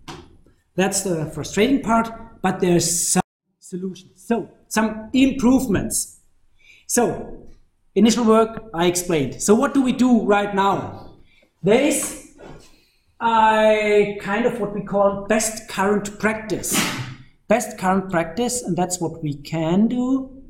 That's 0.74 1.02
the 1.02 1.26
frustrating 1.26 1.82
part, 1.82 2.10
but 2.42 2.60
there's 2.60 3.08
some 3.08 3.22
solutions. 3.60 4.24
So, 4.26 4.50
some 4.68 5.10
improvements. 5.12 6.20
So, 6.86 7.48
initial 7.94 8.24
work 8.24 8.64
I 8.74 8.86
explained. 8.86 9.42
So, 9.42 9.54
what 9.54 9.74
do 9.74 9.82
we 9.82 9.92
do 9.92 10.22
right 10.22 10.54
now? 10.54 11.14
There 11.62 11.80
is 11.80 12.36
a 13.20 14.18
kind 14.20 14.46
of 14.46 14.60
what 14.60 14.74
we 14.74 14.82
call 14.82 15.26
best 15.26 15.68
current 15.68 16.18
practice. 16.18 16.78
Best 17.48 17.78
current 17.78 18.10
practice, 18.10 18.62
and 18.62 18.76
that's 18.76 19.00
what 19.00 19.22
we 19.22 19.34
can 19.34 19.88
do. 19.88 20.42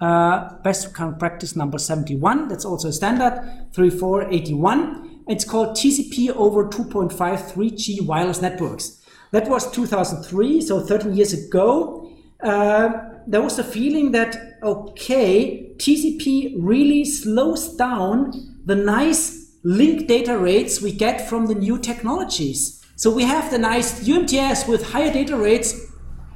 Uh, 0.00 0.54
best 0.62 0.92
current 0.92 1.18
practice 1.18 1.56
number 1.56 1.78
71, 1.78 2.48
that's 2.48 2.66
also 2.66 2.88
a 2.88 2.92
standard, 2.92 3.68
3481. 3.72 5.24
It's 5.26 5.44
called 5.44 5.76
TCP 5.76 6.30
over 6.36 6.68
2.5 6.68 7.10
3G 7.12 8.02
wireless 8.02 8.42
networks. 8.42 9.02
That 9.32 9.48
was 9.48 9.70
2003, 9.72 10.60
so 10.60 10.80
13 10.80 11.14
years 11.14 11.32
ago. 11.32 12.12
Uh, 12.42 12.92
there 13.26 13.42
was 13.42 13.58
a 13.58 13.64
feeling 13.64 14.12
that, 14.12 14.58
okay, 14.62 15.72
TCP 15.76 16.54
really 16.58 17.04
slows 17.04 17.74
down 17.76 18.32
the 18.64 18.74
nice 18.74 19.56
link 19.64 20.06
data 20.06 20.38
rates 20.38 20.80
we 20.80 20.92
get 20.92 21.28
from 21.28 21.46
the 21.46 21.54
new 21.54 21.78
technologies. 21.78 22.84
So 22.96 23.10
we 23.10 23.24
have 23.24 23.50
the 23.50 23.58
nice 23.58 24.06
UMTS 24.08 24.68
with 24.68 24.90
higher 24.90 25.12
data 25.12 25.36
rates, 25.36 25.74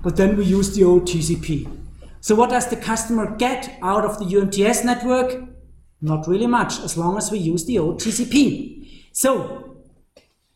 but 0.03 0.16
then 0.16 0.37
we 0.37 0.44
use 0.44 0.74
the 0.74 0.85
old 0.85 1.07
TCP. 1.07 1.79
So 2.20 2.35
what 2.35 2.50
does 2.50 2.68
the 2.68 2.76
customer 2.76 3.35
get 3.37 3.79
out 3.83 4.05
of 4.05 4.18
the 4.18 4.26
UMTS 4.26 4.85
network? 4.85 5.48
Not 6.03 6.26
really 6.26 6.46
much, 6.46 6.81
as 6.81 6.96
long 6.96 7.16
as 7.16 7.31
we 7.31 7.38
use 7.38 7.64
the 7.64 7.79
old 7.79 8.00
TCP. 8.00 8.88
So 9.12 9.76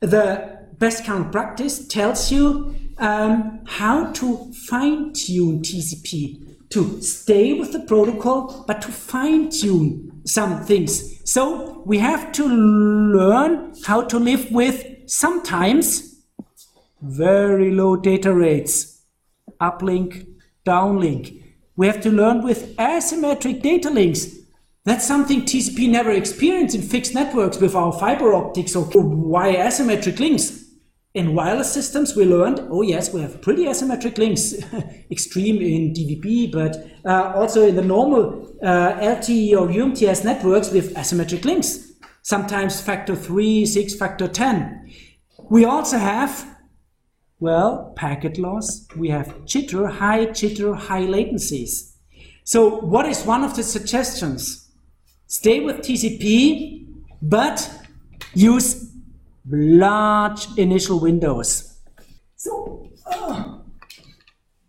the 0.00 0.66
best 0.78 1.04
current 1.04 1.32
practice 1.32 1.86
tells 1.86 2.30
you 2.30 2.74
um, 2.98 3.60
how 3.66 4.12
to 4.12 4.52
fine 4.68 5.12
tune 5.12 5.62
TCP 5.62 6.70
to 6.70 7.00
stay 7.00 7.52
with 7.54 7.72
the 7.72 7.80
protocol, 7.80 8.64
but 8.66 8.82
to 8.82 8.88
fine 8.88 9.50
tune 9.50 10.22
some 10.24 10.64
things. 10.64 11.20
So 11.30 11.82
we 11.86 11.98
have 11.98 12.32
to 12.32 12.46
learn 12.46 13.74
how 13.84 14.02
to 14.02 14.18
live 14.18 14.50
with 14.50 14.84
sometimes 15.06 16.22
very 17.00 17.70
low 17.70 17.96
data 17.96 18.32
rates, 18.32 19.02
uplink, 19.60 20.26
downlink. 20.66 21.42
We 21.76 21.86
have 21.86 22.00
to 22.02 22.10
learn 22.10 22.42
with 22.42 22.76
asymmetric 22.76 23.62
data 23.62 23.90
links. 23.90 24.26
That's 24.84 25.06
something 25.06 25.42
TCP 25.42 25.88
never 25.88 26.10
experienced 26.10 26.74
in 26.74 26.82
fixed 26.82 27.14
networks 27.14 27.58
with 27.58 27.74
our 27.74 27.92
fiber 27.92 28.34
optics 28.34 28.76
or 28.76 28.84
why 28.84 29.54
asymmetric 29.54 30.18
links. 30.18 30.63
In 31.14 31.32
wireless 31.32 31.72
systems, 31.72 32.16
we 32.16 32.24
learned, 32.24 32.66
oh 32.70 32.82
yes, 32.82 33.14
we 33.14 33.20
have 33.20 33.40
pretty 33.40 33.66
asymmetric 33.66 34.18
links, 34.18 34.52
extreme 35.12 35.62
in 35.62 35.92
DVB, 35.94 36.50
but 36.50 36.88
uh, 37.04 37.32
also 37.36 37.68
in 37.68 37.76
the 37.76 37.82
normal 37.82 38.52
uh, 38.60 38.94
LTE 38.94 39.52
or 39.52 39.68
UMTS 39.68 40.24
networks 40.24 40.72
with 40.72 40.92
asymmetric 40.94 41.44
links, 41.44 41.92
sometimes 42.22 42.80
factor 42.80 43.14
3, 43.14 43.64
6, 43.64 43.94
factor 43.94 44.26
10. 44.26 44.90
We 45.50 45.64
also 45.64 45.98
have, 45.98 46.58
well, 47.38 47.92
packet 47.94 48.36
loss, 48.36 48.88
we 48.96 49.08
have 49.10 49.28
jitter, 49.44 49.88
high 49.88 50.26
jitter, 50.26 50.76
high 50.76 51.02
latencies. 51.02 51.92
So 52.42 52.80
what 52.80 53.06
is 53.06 53.24
one 53.24 53.44
of 53.44 53.54
the 53.54 53.62
suggestions? 53.62 54.68
Stay 55.28 55.60
with 55.60 55.76
TCP, 55.76 56.88
but 57.22 57.70
use 58.34 58.90
large 59.50 60.46
initial 60.56 61.00
windows. 61.00 61.78
So 62.36 62.88
uh, 63.10 63.58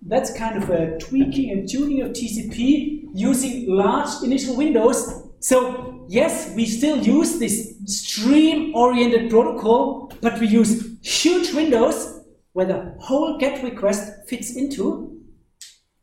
that's 0.02 0.38
kind 0.38 0.62
of 0.62 0.70
a 0.70 0.98
tweaking 0.98 1.52
and 1.52 1.70
tuning 1.70 2.02
of 2.02 2.12
TCP 2.12 3.10
using 3.14 3.70
large 3.70 4.24
initial 4.24 4.56
windows. 4.56 5.30
So 5.40 6.06
yes, 6.08 6.54
we 6.56 6.66
still 6.66 6.98
use 6.98 7.40
this 7.40 7.76
stream-oriented 7.86 9.30
protocol, 9.30 10.12
but 10.22 10.40
we 10.40 10.48
use 10.48 10.98
huge 11.02 11.54
windows 11.54 12.22
where 12.54 12.66
the 12.66 12.96
whole 13.00 13.38
GET 13.38 13.64
request 13.64 14.28
fits 14.28 14.56
into. 14.56 15.12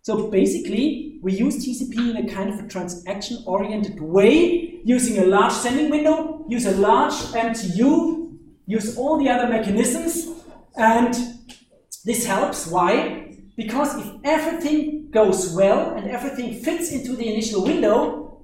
So 0.02 0.28
basically, 0.28 1.20
we 1.22 1.32
use 1.32 1.64
TCP 1.64 2.10
in 2.10 2.28
a 2.28 2.34
kind 2.34 2.52
of 2.52 2.58
a 2.64 2.68
transaction-oriented 2.68 4.00
way, 4.00 4.80
using 4.84 5.22
a 5.22 5.26
large 5.26 5.52
sending 5.52 5.90
window, 5.90 6.44
use 6.48 6.66
a 6.66 6.72
large 6.72 7.12
MTU 7.12 8.21
use 8.66 8.96
all 8.96 9.18
the 9.18 9.28
other 9.28 9.48
mechanisms, 9.48 10.28
and 10.76 11.14
this 12.04 12.24
helps. 12.24 12.66
Why? 12.66 13.36
Because 13.56 13.98
if 13.98 14.12
everything 14.24 15.10
goes 15.10 15.52
well 15.54 15.94
and 15.94 16.10
everything 16.10 16.54
fits 16.62 16.90
into 16.90 17.14
the 17.14 17.26
initial 17.28 17.64
window, 17.64 18.40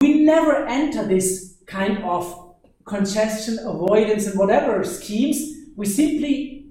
we 0.00 0.24
never 0.24 0.66
enter 0.66 1.06
this 1.06 1.58
kind 1.66 2.02
of 2.02 2.56
congestion 2.84 3.58
avoidance 3.60 4.26
and 4.26 4.38
whatever 4.38 4.84
schemes. 4.84 5.38
We 5.76 5.86
simply 5.86 6.70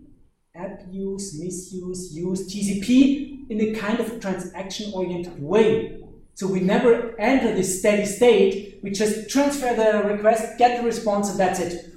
abuse, 0.55 1.39
misuse, 1.39 2.13
use 2.13 2.53
TCP 2.53 3.49
in 3.49 3.61
a 3.61 3.79
kind 3.79 3.99
of 3.99 4.19
transaction-oriented 4.19 5.41
way. 5.41 6.01
So 6.33 6.47
we 6.47 6.59
never 6.59 7.19
enter 7.19 7.55
this 7.55 7.79
steady 7.79 8.05
state. 8.05 8.79
We 8.83 8.91
just 8.91 9.29
transfer 9.29 9.73
the 9.75 10.07
request, 10.07 10.57
get 10.57 10.79
the 10.79 10.85
response, 10.85 11.29
and 11.29 11.39
that's 11.39 11.59
it 11.59 11.96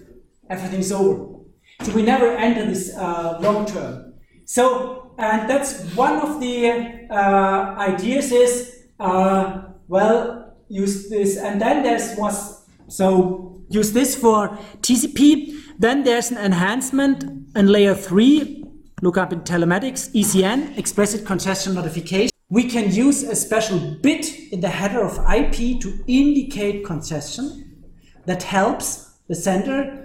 everything's 0.51 0.93
over. 0.93 1.41
So 1.83 1.93
we 1.93 2.03
never 2.03 2.27
enter 2.37 2.67
this 2.67 2.95
uh, 2.95 3.39
long 3.41 3.65
term. 3.65 4.15
So, 4.45 5.15
and 5.19 5.49
that's 5.49 5.81
one 5.95 6.17
of 6.19 6.41
the 6.41 7.07
uh, 7.11 7.75
ideas 7.79 8.33
is, 8.33 8.85
uh, 8.99 9.63
well, 9.89 10.57
use 10.69 11.09
this, 11.09 11.37
and 11.39 11.61
then 11.61 11.83
there's 11.83 12.17
was, 12.17 12.67
so 12.89 13.63
use 13.71 13.93
this 13.93 14.15
for 14.15 14.49
TCP. 14.83 15.57
Then 15.79 16.05
there's 16.05 16.31
an 16.31 16.39
enhancement 16.39 17.25
in 17.57 17.67
layer 17.69 17.95
three, 17.95 18.65
look 19.03 19.17
up 19.17 19.33
in 19.33 19.41
telematics, 19.41 20.11
ECN, 20.13 20.77
explicit 20.77 21.25
congestion 21.25 21.75
notification. 21.75 22.31
We 22.51 22.65
can 22.69 22.93
use 22.93 23.23
a 23.23 23.37
special 23.37 23.79
bit 24.03 24.53
in 24.53 24.61
the 24.61 24.69
header 24.69 25.03
of 25.03 25.19
IP 25.33 25.81
to 25.81 26.05
indicate 26.09 26.85
congestion 26.85 27.87
that 28.27 28.43
helps 28.43 29.19
the 29.29 29.37
sender 29.37 30.00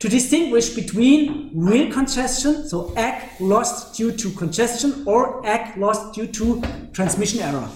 to 0.00 0.08
distinguish 0.08 0.70
between 0.70 1.50
real 1.54 1.92
congestion, 1.92 2.68
so 2.68 2.92
ACK 2.96 3.40
lost 3.40 3.96
due 3.96 4.12
to 4.12 4.30
congestion, 4.30 5.02
or 5.06 5.44
ACK 5.44 5.76
lost 5.76 6.14
due 6.14 6.28
to 6.28 6.62
transmission 6.92 7.40
error. 7.40 7.68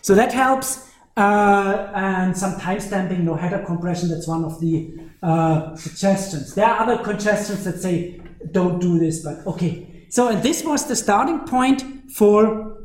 So 0.00 0.14
that 0.14 0.32
helps, 0.32 0.88
uh, 1.18 1.90
and 1.94 2.36
some 2.36 2.54
timestamping, 2.54 3.20
no 3.20 3.34
header 3.34 3.62
compression, 3.66 4.08
that's 4.08 4.26
one 4.26 4.44
of 4.44 4.58
the 4.60 4.90
uh, 5.22 5.76
suggestions. 5.76 6.54
There 6.54 6.64
are 6.64 6.80
other 6.80 7.02
congestions 7.02 7.64
that 7.64 7.82
say 7.82 8.20
don't 8.50 8.78
do 8.78 8.98
this, 8.98 9.22
but 9.22 9.46
okay. 9.46 10.06
So, 10.08 10.28
and 10.28 10.42
this 10.42 10.64
was 10.64 10.86
the 10.86 10.96
starting 10.96 11.40
point 11.40 11.84
for 12.12 12.78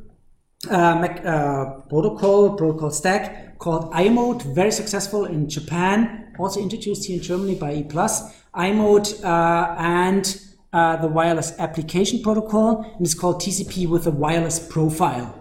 uh, 0.69 0.73
uh 0.73 1.82
protocol, 1.88 2.58
protocol 2.58 2.91
stack 2.91 3.52
called 3.63 3.93
iMode, 3.93 4.41
very 4.54 4.71
successful 4.71 5.23
in 5.23 5.47
Japan 5.47 6.34
also 6.38 6.60
introduced 6.60 7.06
here 7.06 7.15
in 7.15 7.23
Germany 7.23 7.56
by 7.56 7.73
E+, 7.73 7.84
iMode 7.84 9.23
uh, 9.23 9.76
and 9.78 10.41
uh, 10.73 10.97
the 10.97 11.08
wireless 11.08 11.58
application 11.60 12.21
protocol, 12.21 12.84
and 12.97 13.06
it's 13.06 13.13
called 13.13 13.41
TCP 13.41 13.88
with 13.88 14.06
a 14.06 14.12
wireless 14.12 14.60
profile. 14.60 15.39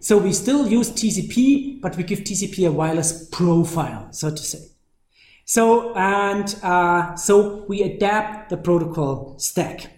So 0.00 0.18
we 0.18 0.32
still 0.32 0.66
use 0.66 0.90
TCP, 0.90 1.80
but 1.80 1.96
we 1.96 2.02
give 2.02 2.20
TCP 2.20 2.66
a 2.66 2.72
wireless 2.72 3.28
profile, 3.28 4.08
so 4.10 4.30
to 4.30 4.42
say. 4.42 4.66
So, 5.44 5.94
and 5.94 6.52
uh, 6.64 7.14
so 7.14 7.64
we 7.68 7.82
adapt 7.82 8.50
the 8.50 8.56
protocol 8.56 9.38
stack. 9.38 9.92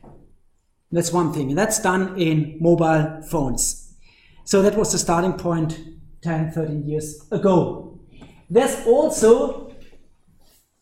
That's 0.90 1.10
one 1.10 1.32
thing, 1.32 1.48
and 1.48 1.58
that's 1.58 1.78
done 1.78 2.20
in 2.20 2.58
mobile 2.60 3.22
phones. 3.30 3.96
So 4.44 4.60
that 4.60 4.76
was 4.76 4.92
the 4.92 4.98
starting 4.98 5.34
point 5.34 5.78
10, 6.22 6.52
13 6.52 6.88
years 6.88 7.26
ago. 7.30 8.00
There's 8.48 8.86
also, 8.86 9.74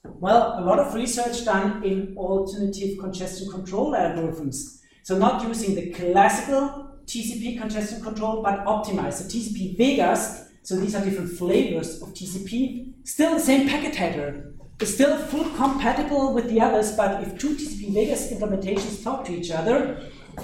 well, 0.04 0.58
a 0.58 0.62
lot 0.64 0.78
of 0.78 0.94
research 0.94 1.44
done 1.44 1.82
in 1.82 2.16
alternative 2.16 2.98
congestion 2.98 3.50
control 3.50 3.92
algorithms. 3.92 4.80
So 5.02 5.18
not 5.18 5.42
using 5.46 5.74
the 5.74 5.90
classical 5.90 6.90
TCP 7.06 7.58
congestion 7.58 8.02
control, 8.02 8.42
but 8.42 8.64
optimized. 8.66 9.26
The 9.26 9.38
TCP 9.38 9.76
Vegas, 9.78 10.48
so 10.62 10.76
these 10.76 10.94
are 10.94 11.04
different 11.04 11.30
flavors 11.30 12.02
of 12.02 12.10
TCP, 12.10 12.92
still 13.04 13.34
the 13.34 13.40
same 13.40 13.68
packet 13.68 13.96
header. 13.96 14.54
It's 14.78 14.94
still 14.94 15.18
full 15.18 15.44
compatible 15.56 16.32
with 16.32 16.48
the 16.48 16.60
others, 16.60 16.96
but 16.96 17.22
if 17.22 17.38
two 17.38 17.56
TCP 17.56 17.92
Vegas 17.92 18.32
implementations 18.32 19.02
talk 19.02 19.24
to 19.26 19.32
each 19.32 19.50
other, 19.50 20.00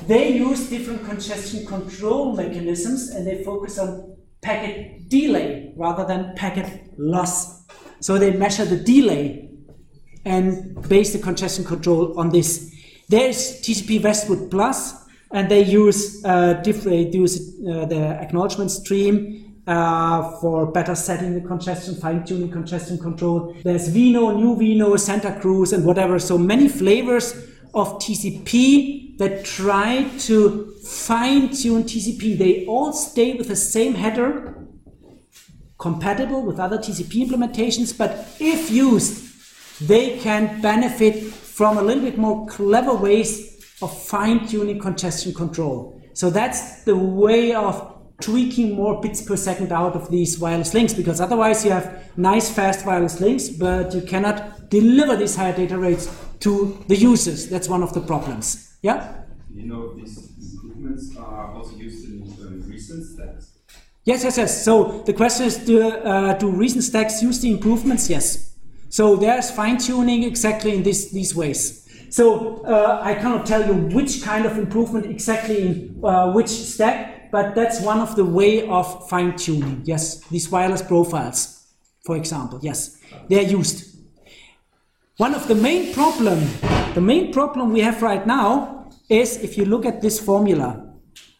they 0.06 0.32
use 0.32 0.68
different 0.68 1.04
congestion 1.04 1.64
control 1.66 2.34
mechanisms 2.34 3.10
and 3.10 3.26
they 3.26 3.44
focus 3.44 3.78
on 3.78 4.15
packet 4.46 5.08
delay 5.08 5.72
rather 5.76 6.04
than 6.04 6.32
packet 6.36 6.68
loss. 6.96 7.66
So 8.00 8.16
they 8.18 8.30
measure 8.30 8.64
the 8.64 8.76
delay 8.76 9.50
and 10.24 10.48
base 10.88 11.12
the 11.12 11.18
congestion 11.18 11.64
control 11.64 12.18
on 12.18 12.30
this. 12.30 12.72
There's 13.08 13.60
TCP 13.62 14.02
Westwood 14.02 14.50
Plus, 14.50 14.94
and 15.32 15.48
they 15.48 15.62
use 15.64 16.24
uh, 16.24 16.54
different 16.68 17.12
use 17.12 17.36
uh, 17.68 17.86
the 17.86 18.02
acknowledgement 18.24 18.70
stream 18.70 19.62
uh, 19.66 20.38
for 20.40 20.70
better 20.70 20.94
setting 20.94 21.34
the 21.34 21.46
congestion, 21.46 21.96
fine-tuning 21.96 22.50
congestion 22.50 22.98
control. 22.98 23.54
There's 23.64 23.88
Veno, 23.88 24.34
New 24.34 24.56
Vino, 24.56 24.96
Santa 24.96 25.38
Cruz, 25.40 25.72
and 25.72 25.84
whatever. 25.84 26.18
So 26.18 26.38
many 26.38 26.68
flavors 26.68 27.32
of 27.74 27.98
TCP 27.98 29.05
that 29.16 29.44
try 29.44 30.08
to 30.20 30.72
fine-tune 30.84 31.84
TCP. 31.84 32.36
They 32.36 32.66
all 32.66 32.92
stay 32.92 33.34
with 33.34 33.48
the 33.48 33.56
same 33.56 33.94
header, 33.94 34.66
compatible 35.78 36.42
with 36.42 36.58
other 36.58 36.78
TCP 36.78 37.28
implementations, 37.28 37.96
but 37.96 38.28
if 38.38 38.70
used, 38.70 39.24
they 39.86 40.18
can 40.18 40.60
benefit 40.60 41.22
from 41.22 41.78
a 41.78 41.82
little 41.82 42.02
bit 42.02 42.18
more 42.18 42.46
clever 42.46 42.94
ways 42.94 43.76
of 43.82 43.96
fine-tuning 44.04 44.78
congestion 44.78 45.34
control. 45.34 46.00
So 46.14 46.30
that's 46.30 46.84
the 46.84 46.96
way 46.96 47.54
of 47.54 47.94
tweaking 48.20 48.74
more 48.74 49.00
bits 49.00 49.20
per 49.20 49.36
second 49.36 49.72
out 49.72 49.94
of 49.94 50.10
these 50.10 50.38
wireless 50.38 50.72
links 50.72 50.94
because 50.94 51.20
otherwise 51.20 51.64
you 51.64 51.70
have 51.70 52.16
nice 52.16 52.50
fast 52.50 52.86
wireless 52.86 53.20
links 53.20 53.50
but 53.50 53.94
you 53.94 54.00
cannot 54.00 54.70
deliver 54.70 55.16
these 55.16 55.36
higher 55.36 55.54
data 55.54 55.76
rates 55.76 56.08
to 56.40 56.82
the 56.88 56.96
users. 56.96 57.48
That's 57.48 57.68
one 57.68 57.82
of 57.82 57.92
the 57.92 58.00
problems. 58.00 58.75
Yeah? 58.82 59.22
You 59.54 59.66
know, 59.66 59.94
these 59.94 60.30
improvements 60.40 61.16
are 61.16 61.54
also 61.54 61.76
used 61.76 62.04
in 62.04 62.22
uh, 62.22 62.66
recent 62.68 63.04
stacks? 63.04 63.52
Yes, 64.04 64.22
yes, 64.22 64.36
yes. 64.38 64.64
So 64.64 65.02
the 65.04 65.12
question 65.12 65.46
is 65.46 65.56
do, 65.58 65.82
uh, 65.82 66.34
do 66.34 66.50
recent 66.50 66.84
stacks 66.84 67.22
use 67.22 67.40
the 67.40 67.50
improvements? 67.50 68.08
Yes. 68.08 68.52
So 68.88 69.16
there's 69.16 69.50
fine 69.50 69.78
tuning 69.78 70.22
exactly 70.22 70.74
in 70.74 70.82
this, 70.82 71.10
these 71.10 71.34
ways. 71.34 71.88
So 72.10 72.64
uh, 72.64 73.00
I 73.02 73.14
cannot 73.14 73.46
tell 73.46 73.66
you 73.66 73.74
which 73.74 74.22
kind 74.22 74.46
of 74.46 74.56
improvement 74.58 75.06
exactly 75.06 75.60
in 75.60 76.00
uh, 76.04 76.32
which 76.32 76.48
stack, 76.48 77.32
but 77.32 77.54
that's 77.54 77.80
one 77.80 77.98
of 77.98 78.14
the 78.14 78.24
way 78.24 78.68
of 78.68 79.08
fine 79.08 79.36
tuning. 79.36 79.82
Yes, 79.84 80.20
these 80.28 80.48
wireless 80.50 80.82
profiles, 80.82 81.66
for 82.04 82.16
example, 82.16 82.60
yes, 82.62 82.96
they 83.28 83.44
are 83.44 83.48
used. 83.48 83.95
One 85.18 85.34
of 85.34 85.48
the 85.48 85.54
main 85.54 85.94
problem, 85.94 86.46
the 86.92 87.00
main 87.00 87.32
problem 87.32 87.72
we 87.72 87.80
have 87.80 88.02
right 88.02 88.26
now 88.26 88.90
is 89.08 89.38
if 89.38 89.56
you 89.56 89.64
look 89.64 89.86
at 89.86 90.02
this 90.02 90.20
formula, 90.20 90.92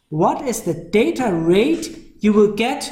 what 0.09 0.41
is 0.47 0.63
the 0.63 0.73
data 0.73 1.31
rate 1.31 2.15
you 2.19 2.33
will 2.33 2.55
get 2.55 2.91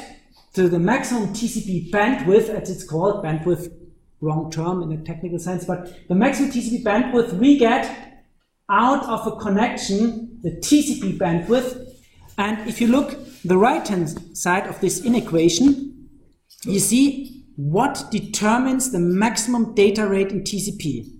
to 0.54 0.68
the 0.68 0.78
maximum 0.78 1.30
TCP 1.30 1.90
bandwidth, 1.90 2.50
as 2.50 2.70
it's 2.70 2.84
called, 2.84 3.24
bandwidth 3.24 3.72
wrong 4.20 4.48
term 4.48 4.80
in 4.80 4.92
a 4.92 5.02
technical 5.02 5.40
sense, 5.40 5.64
but 5.64 6.06
the 6.06 6.14
maximum 6.14 6.52
TCP 6.52 6.84
bandwidth 6.84 7.32
we 7.32 7.58
get 7.58 8.22
out 8.70 9.02
of 9.06 9.26
a 9.26 9.36
connection, 9.40 10.38
the 10.44 10.52
TCP 10.52 11.18
bandwidth. 11.18 11.84
And 12.38 12.68
if 12.68 12.80
you 12.80 12.86
look 12.86 13.18
the 13.44 13.58
right 13.58 13.86
hand 13.88 14.36
side 14.36 14.68
of 14.68 14.80
this 14.80 15.04
inequation, 15.04 16.08
you 16.62 16.78
see 16.78 17.35
what 17.56 18.04
determines 18.10 18.92
the 18.92 18.98
maximum 18.98 19.74
data 19.74 20.06
rate 20.06 20.30
in 20.30 20.42
TCP. 20.42 21.10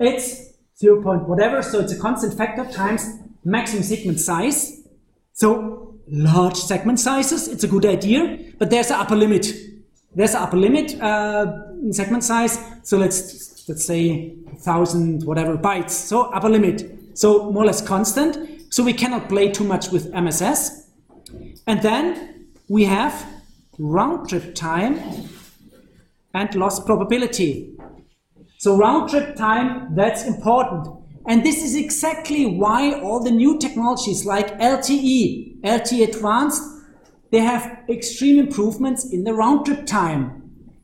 It's 0.00 0.54
0. 0.78 1.02
Point 1.02 1.28
whatever, 1.28 1.62
so 1.62 1.80
it's 1.80 1.92
a 1.92 1.98
constant 1.98 2.34
factor 2.34 2.64
times 2.72 3.06
maximum 3.44 3.82
segment 3.82 4.18
size. 4.18 4.82
So 5.32 5.94
large 6.08 6.56
segment 6.56 6.98
sizes, 7.00 7.48
it's 7.48 7.64
a 7.64 7.68
good 7.68 7.86
idea, 7.86 8.38
but 8.58 8.70
there's 8.70 8.90
an 8.90 8.96
upper 8.96 9.16
limit. 9.16 9.46
There's 10.14 10.34
an 10.34 10.42
upper 10.42 10.56
limit 10.56 11.00
uh, 11.00 11.62
in 11.82 11.92
segment 11.92 12.24
size. 12.24 12.58
So 12.82 12.98
let's 12.98 13.68
let's 13.68 13.84
say 13.84 14.36
thousand 14.58 15.24
whatever 15.24 15.56
bytes. 15.56 15.90
So 15.90 16.22
upper 16.32 16.48
limit. 16.48 16.90
So 17.14 17.50
more 17.52 17.62
or 17.62 17.66
less 17.66 17.80
constant. 17.80 18.72
So 18.72 18.82
we 18.82 18.92
cannot 18.92 19.28
play 19.28 19.50
too 19.52 19.64
much 19.64 19.90
with 19.90 20.12
MSS. 20.12 20.88
And 21.66 21.80
then 21.82 22.48
we 22.68 22.84
have 22.84 23.26
round 23.78 24.28
trip 24.28 24.54
time 24.54 24.98
and 26.34 26.54
loss 26.54 26.84
probability. 26.84 27.74
So 28.58 28.76
round 28.76 29.10
trip 29.10 29.36
time, 29.36 29.94
that's 29.94 30.24
important. 30.26 30.88
And 31.26 31.44
this 31.44 31.62
is 31.64 31.74
exactly 31.74 32.44
why 32.44 33.00
all 33.00 33.22
the 33.22 33.30
new 33.30 33.58
technologies 33.58 34.26
like 34.26 34.58
LTE, 34.58 35.62
LTE 35.62 36.08
Advanced, 36.08 36.62
they 37.30 37.38
have 37.40 37.78
extreme 37.88 38.38
improvements 38.38 39.12
in 39.12 39.24
the 39.24 39.32
round 39.32 39.64
trip 39.64 39.86
time. 39.86 40.42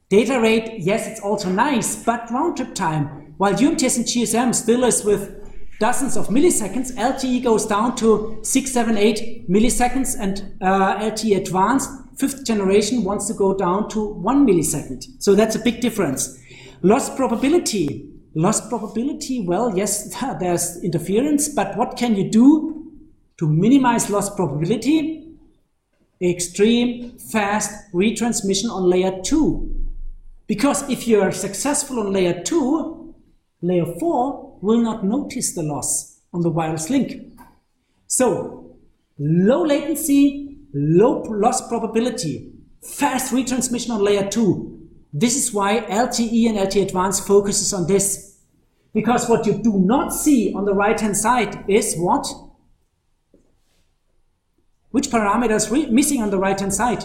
Data 0.09 0.41
rate, 0.41 0.81
yes, 0.81 1.07
it's 1.07 1.21
also 1.21 1.49
nice, 1.51 2.03
but 2.03 2.31
round 2.31 2.57
trip 2.57 2.75
time, 2.75 3.35
while 3.37 3.55
UMTS 3.55 3.97
and 3.99 4.07
GSM 4.07 4.55
still 4.55 4.85
is 4.85 5.05
with 5.05 5.37
dozens 5.79 6.17
of 6.17 6.29
milliseconds, 6.29 6.93
LTE 6.97 7.45
goes 7.45 7.67
down 7.67 7.97
to 7.97 8.39
6, 8.43 8.73
7, 8.73 8.97
8 8.99 9.49
milliseconds, 9.49 10.17
and 10.19 10.57
uh, 10.61 10.99
LTE 10.99 11.37
Advanced, 11.37 11.91
fifth 12.21 12.45
generation, 12.45 13.03
wants 13.03 13.27
to 13.29 13.35
go 13.35 13.57
down 13.57 13.89
to 13.91 14.05
1 14.05 14.47
millisecond. 14.47 15.07
So 15.19 15.35
that's 15.35 15.57
a 15.57 15.61
big 15.61 15.81
difference. 15.81 16.39
Loss 16.83 17.17
probability. 17.17 18.07
Loss 18.35 18.69
probability, 18.69 19.41
well, 19.41 19.77
yes, 19.77 20.15
there's 20.41 20.83
interference, 20.85 21.49
but 21.49 21.77
what 21.77 21.97
can 21.97 22.15
you 22.15 22.31
do 22.31 22.93
to 23.39 23.49
minimize 23.49 24.11
loss 24.11 24.33
probability? 24.35 25.21
extreme 26.23 27.19
fast 27.19 27.91
retransmission 27.93 28.71
on 28.71 28.85
layer 28.85 29.21
2. 29.23 29.87
Because 30.47 30.89
if 30.91 31.09
you 31.09 31.21
are 31.21 31.33
successful 31.33 32.01
on 32.01 32.13
layer 32.13 32.43
2, 32.43 33.15
layer 33.63 33.87
4 33.99 34.59
will 34.61 34.81
not 34.81 35.05
notice 35.05 35.55
the 35.55 35.63
loss 35.63 36.21
on 36.33 36.43
the 36.43 36.51
wireless 36.51 36.91
link. 36.91 37.39
So, 38.07 38.77
low 39.19 39.65
latency, 39.65 40.50
low 40.73 41.23
loss 41.23 41.67
probability, 41.69 42.53
fast 42.83 43.33
retransmission 43.33 43.91
on 43.91 44.03
layer 44.03 44.29
2. 44.29 44.89
This 45.13 45.37
is 45.37 45.53
why 45.53 45.81
LTE 45.81 46.49
and 46.49 46.59
LTE 46.59 46.83
Advanced 46.83 47.27
focuses 47.27 47.73
on 47.73 47.87
this. 47.87 48.39
Because 48.93 49.29
what 49.29 49.47
you 49.47 49.55
do 49.63 49.79
not 49.79 50.13
see 50.13 50.53
on 50.55 50.65
the 50.65 50.75
right 50.75 51.01
hand 51.01 51.17
side 51.17 51.65
is 51.69 51.95
what? 51.97 52.27
Which 54.91 55.09
parameters 55.09 55.71
are 55.71 55.93
missing 55.93 56.23
on 56.23 56.31
the 56.31 56.39
right 56.39 56.59
hand 56.59 56.75
side? 56.75 57.05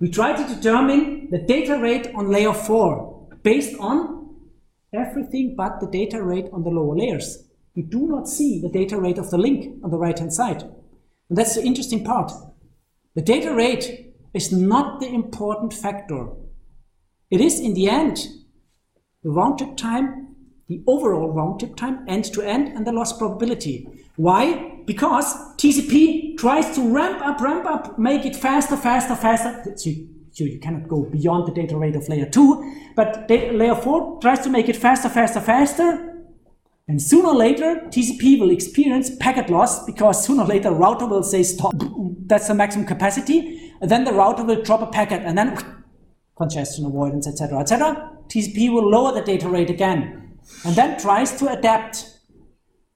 We 0.00 0.10
try 0.10 0.32
to 0.32 0.54
determine 0.54 1.28
the 1.30 1.38
data 1.38 1.78
rate 1.78 2.10
on 2.14 2.30
layer 2.30 2.54
4 2.54 3.28
based 3.42 3.78
on 3.78 4.34
everything 4.92 5.54
but 5.56 5.78
the 5.80 5.86
data 5.86 6.22
rate 6.22 6.46
on 6.52 6.64
the 6.64 6.70
lower 6.70 6.96
layers. 6.96 7.46
We 7.76 7.82
do 7.82 8.08
not 8.08 8.26
see 8.26 8.60
the 8.60 8.68
data 8.68 8.98
rate 8.98 9.18
of 9.18 9.30
the 9.30 9.38
link 9.38 9.78
on 9.84 9.90
the 9.90 9.98
right 9.98 10.18
hand 10.18 10.32
side. 10.32 10.64
And 11.30 11.38
that's 11.38 11.54
the 11.54 11.62
interesting 11.62 12.04
part. 12.04 12.30
The 13.14 13.22
data 13.22 13.54
rate 13.54 14.12
is 14.34 14.52
not 14.52 15.00
the 15.00 15.08
important 15.08 15.72
factor. 15.72 16.28
It 17.30 17.40
is 17.40 17.60
in 17.60 17.74
the 17.74 17.88
end 17.88 18.18
the 19.22 19.30
round 19.30 19.58
trip 19.58 19.76
time, 19.76 20.34
the 20.68 20.82
overall 20.86 21.32
round 21.32 21.60
trip 21.60 21.76
time, 21.76 22.04
end 22.08 22.24
to 22.24 22.42
end, 22.42 22.68
and 22.68 22.86
the 22.86 22.92
loss 22.92 23.16
probability. 23.16 23.86
Why? 24.16 24.82
Because 24.86 25.34
TCP 25.56 26.38
tries 26.38 26.74
to 26.74 26.92
ramp 26.92 27.20
up, 27.22 27.40
ramp 27.40 27.66
up, 27.66 27.98
make 27.98 28.24
it 28.24 28.34
faster, 28.34 28.76
faster, 28.76 29.14
faster. 29.14 29.74
So 29.76 29.90
you, 29.90 30.08
so 30.32 30.44
you 30.44 30.58
cannot 30.58 30.88
go 30.88 31.04
beyond 31.04 31.48
the 31.48 31.52
data 31.52 31.76
rate 31.76 31.96
of 31.96 32.08
layer 32.08 32.28
2, 32.28 32.92
but 32.96 33.28
layer 33.28 33.74
4 33.74 34.20
tries 34.20 34.40
to 34.40 34.50
make 34.50 34.68
it 34.68 34.76
faster, 34.76 35.08
faster, 35.08 35.40
faster. 35.40 36.09
And 36.90 37.00
sooner 37.00 37.28
or 37.28 37.36
later, 37.36 37.82
TCP 37.86 38.40
will 38.40 38.50
experience 38.50 39.14
packet 39.20 39.48
loss 39.48 39.86
because 39.86 40.26
sooner 40.26 40.42
or 40.42 40.46
later, 40.46 40.72
router 40.72 41.06
will 41.06 41.22
say 41.22 41.44
stop. 41.44 41.72
That's 42.26 42.48
the 42.48 42.54
maximum 42.54 42.84
capacity. 42.84 43.72
And 43.80 43.88
then 43.88 44.02
the 44.04 44.12
router 44.12 44.44
will 44.44 44.62
drop 44.62 44.82
a 44.82 44.86
packet 44.86 45.22
and 45.22 45.38
then 45.38 45.56
congestion 46.36 46.86
avoidance, 46.86 47.28
etc., 47.28 47.60
etc. 47.60 48.10
TCP 48.26 48.72
will 48.72 48.90
lower 48.90 49.12
the 49.12 49.22
data 49.22 49.48
rate 49.48 49.70
again 49.70 50.36
and 50.64 50.74
then 50.74 50.98
tries 50.98 51.38
to 51.38 51.48
adapt 51.48 52.06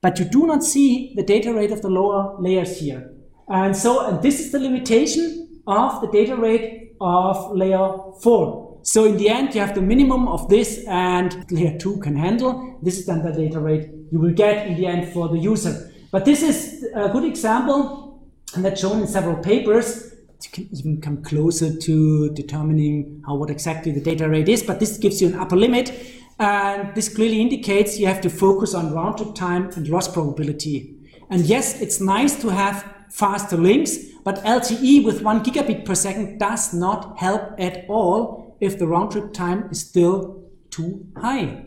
but 0.03 0.18
you 0.18 0.24
do 0.26 0.47
not 0.47 0.62
see 0.62 1.14
the 1.16 1.22
data 1.22 1.55
rate 1.55 1.70
of 1.70 1.80
the 1.80 1.88
lower 1.88 2.36
layers 2.38 2.78
here. 2.78 3.11
And 3.49 3.74
so, 3.74 4.07
and 4.07 4.20
this 4.22 4.38
is 4.38 4.53
the 4.53 4.59
limitation 4.59 5.62
of 5.66 6.03
the 6.03 6.09
data 6.09 6.36
rate 6.36 6.95
of 7.01 7.57
layer 7.57 7.88
4. 8.22 8.64
So 8.85 9.07
in 9.07 9.16
the 9.16 9.30
end, 9.30 9.55
you 9.55 9.62
have 9.62 9.74
the 9.74 9.80
minimum 9.80 10.28
of 10.28 10.49
this 10.51 10.85
and 10.87 11.51
layer 11.51 11.78
2 11.78 12.01
can 12.01 12.16
handle. 12.16 12.78
This 12.82 12.99
is 12.99 13.07
then 13.07 13.24
the 13.24 13.32
data 13.32 13.59
rate 13.59 13.89
you 14.12 14.20
will 14.20 14.35
get 14.35 14.66
in 14.66 14.76
the 14.76 14.87
end 14.87 15.11
for 15.11 15.28
the 15.28 15.39
user. 15.39 15.91
But 16.11 16.26
this 16.26 16.43
is 16.43 16.85
a 16.95 17.09
good 17.09 17.24
example, 17.24 18.22
and 18.55 18.62
that's 18.62 18.82
shown 18.82 19.01
in 19.01 19.07
several 19.09 19.37
papers. 19.37 20.14
You 20.43 20.51
can 20.53 20.68
even 20.70 21.01
come 21.01 21.22
closer 21.22 21.74
to 21.74 22.30
determining 22.35 23.22
how 23.26 23.37
what 23.37 23.49
exactly 23.49 23.91
the 23.91 24.03
data 24.03 24.28
rate 24.28 24.51
is, 24.51 24.62
but 24.62 24.80
this 24.80 24.99
gives 24.99 25.22
you 25.22 25.28
an 25.28 25.35
upper 25.35 25.57
limit. 25.57 25.91
And 26.39 26.95
this 26.95 27.09
clearly 27.09 27.41
indicates 27.41 27.99
you 27.99 28.07
have 28.07 28.20
to 28.20 28.28
focus 28.28 28.74
on 28.74 28.93
round 28.93 29.16
trip 29.16 29.35
time 29.35 29.70
and 29.76 29.89
loss 29.89 30.09
probability. 30.09 30.95
And 31.30 31.47
yes, 31.47 31.80
it's 31.80 32.01
nice 32.01 32.39
to 32.43 32.51
have 32.51 32.85
faster 33.09 33.57
links, 33.57 33.97
but 34.24 34.45
LTE 34.45 35.05
with 35.07 35.22
one 35.22 35.43
gigabit 35.43 35.87
per 35.87 35.95
second 35.95 36.39
does 36.39 36.74
not 36.74 37.18
help 37.18 37.55
at 37.59 37.87
all 37.89 38.43
if 38.65 38.79
the 38.79 38.87
round 38.87 39.12
trip 39.12 39.33
time 39.33 39.69
is 39.71 39.81
still 39.81 40.43
too 40.71 41.07
high. 41.17 41.67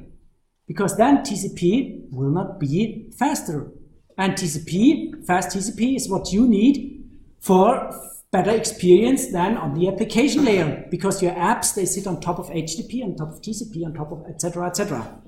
Because 0.68 0.98
then 0.98 1.20
TCP 1.20 2.12
will 2.12 2.30
not 2.30 2.60
be 2.60 3.10
faster. 3.18 3.72
And 4.18 4.34
TCP, 4.34 5.26
fast 5.26 5.56
TCP, 5.56 5.95
is 5.95 6.10
what 6.10 6.34
you 6.34 6.48
need 6.48 7.06
for 7.39 7.93
better 8.32 8.52
experience 8.52 9.32
than 9.32 9.56
on 9.56 9.74
the 9.74 9.88
application 9.88 10.43
layer 10.43 10.86
because 10.91 11.24
your 11.24 11.32
apps 11.34 11.74
they 11.74 11.86
sit 11.86 12.08
on 12.08 12.20
top 12.20 12.39
of 12.39 12.48
HTTP, 12.48 13.04
on 13.04 13.16
top 13.16 13.30
of 13.30 13.41
TCP, 13.41 13.86
on 13.86 13.93
top 13.93 14.12
of 14.12 14.26
etc. 14.28 14.68
etc. 14.68 15.22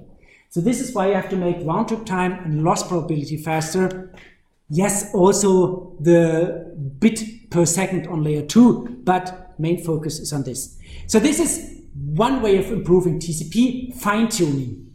So 0.50 0.60
this 0.60 0.82
is 0.82 0.94
why 0.94 1.08
you 1.10 1.14
have 1.14 1.30
to 1.30 1.38
make 1.38 1.66
round 1.66 1.88
trip 1.88 2.06
time 2.06 2.34
and 2.44 2.64
loss 2.64 2.86
probability 2.86 3.38
faster 3.38 4.12
Yes, 4.70 5.14
also 5.16 5.96
the 6.00 6.76
bit 7.00 7.50
per 7.50 7.66
second 7.66 8.08
on 8.08 8.24
layer 8.24 8.46
2, 8.46 9.02
but 9.04 9.60
main 9.60 9.84
focus 9.84 10.20
is 10.20 10.32
on 10.32 10.44
this. 10.44 10.78
So 11.10 11.18
this 11.20 11.40
is 11.40 11.82
one 11.96 12.44
way 12.44 12.58
of 12.58 12.72
improving 12.72 13.20
TCP, 13.20 13.96
fine-tuning. 13.96 14.94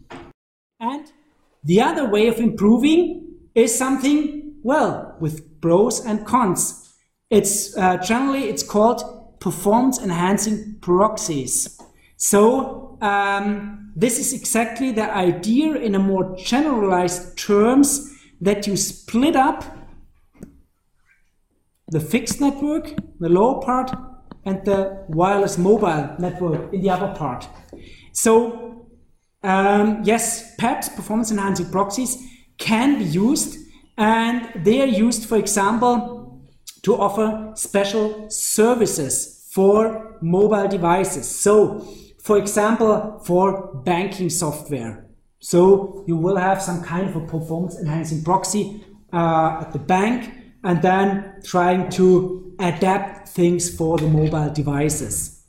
And 0.79 1.11
the 1.65 1.81
other 1.81 2.09
way 2.09 2.29
of 2.29 2.39
improving 2.39 3.35
is 3.57 3.77
something, 3.77 4.55
well, 4.63 5.17
with 5.19 5.61
pros 5.61 6.07
and 6.07 6.25
cons. 6.25 6.95
It's 7.31 7.77
uh, 7.77 7.97
generally, 7.97 8.45
it's 8.45 8.63
called 8.63 9.41
performance 9.41 10.01
enhancing 10.01 10.77
proxies. 10.81 11.81
So 12.17 12.97
um, 13.01 13.93
this 13.97 14.21
is 14.21 14.33
exactly 14.33 14.93
the 14.93 15.13
idea 15.13 15.75
in 15.75 15.97
a 15.97 15.99
more 15.99 16.37
generalized 16.37 17.37
terms 17.37 18.17
that 18.41 18.69
you 18.69 18.77
split 18.77 19.35
up 19.35 19.65
the 21.89 21.99
fixed 21.99 22.41
network, 22.41 22.95
the 23.19 23.29
lower 23.29 23.61
part, 23.61 23.91
and 24.45 24.65
the 24.65 25.05
wireless 25.09 25.59
mobile 25.59 26.15
network 26.19 26.73
in 26.73 26.83
the 26.83 26.91
upper 26.91 27.15
part. 27.15 27.49
So, 28.13 28.89
um, 29.43 30.03
yes, 30.05 30.57
PEPs, 30.57 30.95
performance 30.95 31.31
enhancing 31.31 31.71
proxies, 31.71 32.17
can 32.59 32.99
be 32.99 33.05
used, 33.05 33.59
and 33.97 34.65
they 34.65 34.81
are 34.81 34.87
used, 34.87 35.29
for 35.29 35.37
example, 35.37 36.43
to 36.83 36.95
offer 36.97 37.53
special 37.55 38.29
services 38.31 39.49
for 39.53 40.19
mobile 40.21 40.69
devices. 40.69 41.29
So, 41.29 41.87
for 42.23 42.39
example, 42.39 43.21
for 43.25 43.75
banking 43.85 44.31
software. 44.31 45.07
So 45.41 46.05
you 46.07 46.17
will 46.17 46.37
have 46.37 46.63
some 46.63 46.83
kind 46.83 47.09
of 47.09 47.17
a 47.17 47.27
performance 47.27 47.79
enhancing 47.79 48.25
proxy 48.25 48.83
uh, 49.13 49.59
at 49.61 49.73
the 49.73 49.79
bank 49.79 50.33
and 50.65 50.83
then 50.83 51.35
trying 51.45 51.91
to 51.91 52.55
adapt 52.59 53.29
things 53.29 53.75
for 53.75 53.99
the 53.99 54.09
mobile 54.09 54.51
devices. 54.51 55.43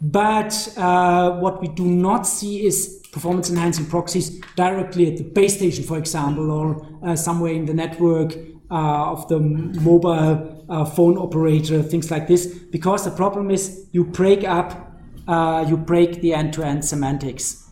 But 0.00 0.72
uh, 0.76 1.38
what 1.38 1.60
we 1.60 1.68
do 1.68 1.84
not 1.84 2.26
see 2.26 2.66
is 2.66 3.02
performance 3.12 3.50
enhancing 3.50 3.86
proxies 3.86 4.40
directly 4.56 5.10
at 5.10 5.18
the 5.18 5.24
base 5.24 5.56
station, 5.56 5.84
for 5.84 5.98
example, 5.98 6.50
or 6.50 6.86
uh, 7.02 7.16
somewhere 7.16 7.52
in 7.52 7.66
the 7.66 7.74
network 7.74 8.34
uh, 8.70 9.10
of 9.12 9.28
the 9.28 9.38
mobile 9.38 10.64
uh, 10.68 10.84
phone 10.84 11.18
operator, 11.18 11.82
things 11.82 12.10
like 12.10 12.28
this, 12.28 12.46
because 12.46 13.04
the 13.04 13.10
problem 13.10 13.50
is 13.50 13.86
you 13.92 14.04
break 14.04 14.44
up, 14.44 14.96
uh, 15.28 15.64
you 15.68 15.76
break 15.76 16.20
the 16.20 16.32
end 16.32 16.52
to 16.54 16.62
end 16.62 16.84
semantics. 16.84 17.68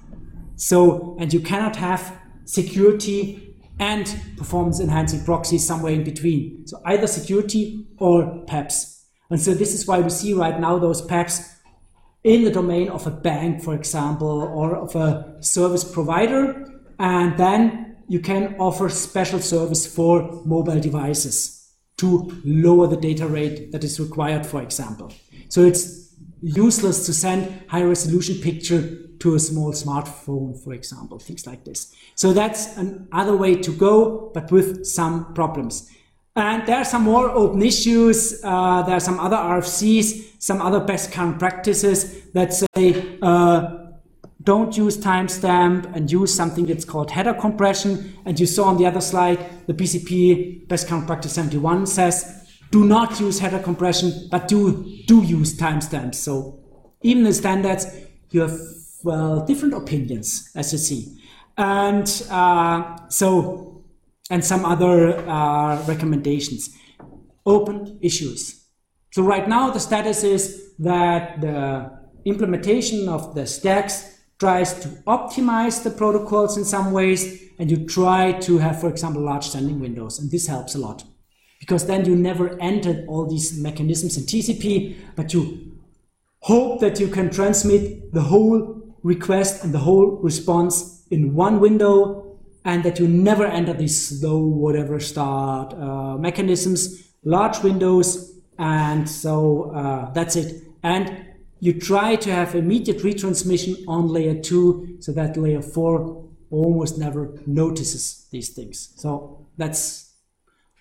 So, 0.56 1.16
and 1.20 1.32
you 1.32 1.40
cannot 1.40 1.76
have 1.76 2.12
security 2.44 3.47
and 3.78 4.20
performance 4.36 4.80
enhancing 4.80 5.24
proxies 5.24 5.66
somewhere 5.66 5.92
in 5.92 6.04
between. 6.04 6.66
So 6.66 6.80
either 6.84 7.06
security 7.06 7.86
or 7.98 8.44
PEPs. 8.46 9.04
And 9.30 9.40
so 9.40 9.54
this 9.54 9.74
is 9.74 9.86
why 9.86 10.00
we 10.00 10.10
see 10.10 10.32
right 10.32 10.58
now 10.58 10.78
those 10.78 11.06
PEPs 11.06 11.54
in 12.24 12.44
the 12.44 12.50
domain 12.50 12.88
of 12.88 13.06
a 13.06 13.10
bank, 13.10 13.62
for 13.62 13.74
example, 13.74 14.28
or 14.28 14.76
of 14.76 14.96
a 14.96 15.36
service 15.40 15.84
provider. 15.84 16.66
And 16.98 17.38
then 17.38 17.96
you 18.08 18.20
can 18.20 18.56
offer 18.58 18.88
special 18.88 19.38
service 19.38 19.86
for 19.86 20.42
mobile 20.44 20.80
devices 20.80 21.72
to 21.98 22.32
lower 22.44 22.86
the 22.86 22.96
data 22.96 23.26
rate 23.26 23.72
that 23.72 23.84
is 23.84 24.00
required, 24.00 24.46
for 24.46 24.62
example. 24.62 25.12
So 25.48 25.64
it's 25.64 26.07
useless 26.43 27.07
to 27.07 27.12
send 27.12 27.62
high 27.68 27.82
resolution 27.82 28.36
picture 28.41 29.09
to 29.18 29.34
a 29.34 29.39
small 29.39 29.72
smartphone, 29.72 30.57
for 30.62 30.72
example, 30.72 31.18
things 31.18 31.47
like 31.47 31.64
this. 31.64 31.95
So 32.14 32.32
that's 32.32 32.76
another 32.76 33.36
way 33.36 33.57
to 33.57 33.72
go, 33.72 34.30
but 34.34 34.51
with 34.53 34.86
some 34.86 35.34
problems. 35.34 35.91
And 36.36 36.64
there 36.66 36.76
are 36.76 36.84
some 36.84 37.03
more 37.03 37.30
open 37.30 37.62
issues. 37.62 38.41
Uh, 38.45 38.82
there 38.82 38.95
are 38.95 39.01
some 39.01 39.18
other 39.18 39.36
RFCs, 39.36 40.41
some 40.41 40.62
other 40.62 40.78
best 40.78 41.11
current 41.11 41.39
practices 41.41 42.30
that 42.30 42.53
say 42.53 43.18
uh, 43.20 43.74
don't 44.45 44.76
use 44.76 44.97
timestamp 44.97 45.93
and 45.97 46.11
use 46.12 46.32
something 46.32 46.64
that's 46.64 46.84
called 46.84 47.11
header 47.11 47.34
compression. 47.34 48.16
And 48.24 48.39
you 48.39 48.47
saw 48.47 48.64
on 48.66 48.76
the 48.76 48.86
other 48.86 49.01
slide, 49.01 49.66
the 49.66 49.74
BCP 49.74 50.68
best 50.68 50.86
current 50.86 51.09
practice 51.09 51.32
71 51.32 51.86
says 51.86 52.38
do 52.70 52.84
not 52.84 53.18
use 53.20 53.38
header 53.38 53.58
compression, 53.58 54.28
but 54.30 54.48
do, 54.48 54.84
do 55.06 55.22
use 55.22 55.56
timestamps. 55.56 56.16
So 56.16 56.60
even 57.02 57.22
the 57.24 57.32
standards, 57.32 57.86
you 58.30 58.40
have 58.42 58.58
well, 59.02 59.44
different 59.46 59.74
opinions, 59.74 60.50
as 60.54 60.72
you 60.72 60.78
see. 60.78 61.18
And 61.56 62.06
uh, 62.30 63.08
so, 63.08 63.84
and 64.30 64.44
some 64.44 64.64
other 64.64 65.18
uh, 65.28 65.82
recommendations. 65.86 66.70
Open 67.46 67.98
issues. 68.02 68.66
So 69.12 69.22
right 69.22 69.48
now 69.48 69.70
the 69.70 69.80
status 69.80 70.22
is 70.22 70.74
that 70.78 71.40
the 71.40 71.90
implementation 72.24 73.08
of 73.08 73.34
the 73.34 73.46
stacks 73.46 74.18
tries 74.38 74.78
to 74.80 74.88
optimize 75.06 75.82
the 75.82 75.90
protocols 75.90 76.56
in 76.56 76.64
some 76.64 76.92
ways, 76.92 77.42
and 77.58 77.70
you 77.70 77.86
try 77.86 78.32
to 78.32 78.58
have, 78.58 78.80
for 78.80 78.88
example, 78.88 79.22
large 79.22 79.48
sending 79.48 79.80
windows, 79.80 80.18
and 80.18 80.30
this 80.30 80.46
helps 80.46 80.74
a 80.74 80.78
lot. 80.78 81.02
Because 81.68 81.86
then 81.86 82.06
you 82.06 82.16
never 82.16 82.58
entered 82.62 83.04
all 83.08 83.26
these 83.26 83.58
mechanisms 83.58 84.16
in 84.16 84.24
TCP, 84.24 84.96
but 85.14 85.34
you 85.34 85.76
hope 86.40 86.80
that 86.80 86.98
you 86.98 87.08
can 87.08 87.28
transmit 87.28 88.10
the 88.14 88.22
whole 88.22 88.96
request 89.02 89.64
and 89.64 89.74
the 89.74 89.80
whole 89.80 90.12
response 90.22 91.04
in 91.10 91.34
one 91.34 91.60
window 91.60 92.38
and 92.64 92.82
that 92.84 92.98
you 92.98 93.06
never 93.06 93.44
enter 93.44 93.74
these 93.74 94.18
slow 94.18 94.38
whatever 94.38 94.98
start 94.98 95.74
uh, 95.74 96.16
mechanisms, 96.16 97.06
large 97.22 97.62
windows, 97.62 98.40
and 98.58 99.06
so 99.06 99.70
uh, 99.72 100.10
that's 100.12 100.36
it. 100.36 100.62
And 100.82 101.26
you 101.60 101.78
try 101.78 102.16
to 102.16 102.32
have 102.32 102.54
immediate 102.54 103.00
retransmission 103.00 103.84
on 103.86 104.08
layer 104.08 104.40
2 104.40 104.96
so 105.00 105.12
that 105.12 105.36
layer 105.36 105.60
4 105.60 106.28
almost 106.50 106.96
never 106.96 107.38
notices 107.46 108.26
these 108.30 108.48
things. 108.48 108.94
So 108.96 109.44
that's 109.58 110.07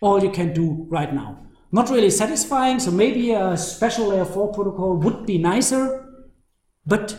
all 0.02 0.24
you 0.24 0.30
can 0.30 0.54
do 0.54 0.86
right 0.90 1.14
now. 1.14 1.48
Not 1.72 1.90
really 1.90 2.10
satisfying, 2.10 2.80
so 2.80 2.92
maybe 2.92 3.32
a 3.32 3.58
special 3.58 4.08
layer 4.08 4.26
4 4.26 4.54
protocol 4.54 4.96
would 4.98 5.26
be 5.26 5.38
nicer, 5.38 6.06
but 6.86 7.18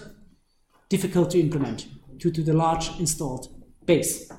difficult 0.88 1.30
to 1.30 1.40
implement 1.40 1.86
due 2.16 2.30
to 2.30 2.42
the 2.42 2.54
large 2.54 2.98
installed 2.98 3.48
base. 3.84 4.30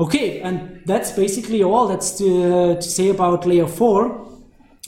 Okay, 0.00 0.40
and 0.40 0.82
that's 0.86 1.12
basically 1.12 1.62
all 1.62 1.86
that's 1.86 2.18
to, 2.18 2.74
to 2.74 2.82
say 2.82 3.10
about 3.10 3.46
layer 3.46 3.68
4. 3.68 4.28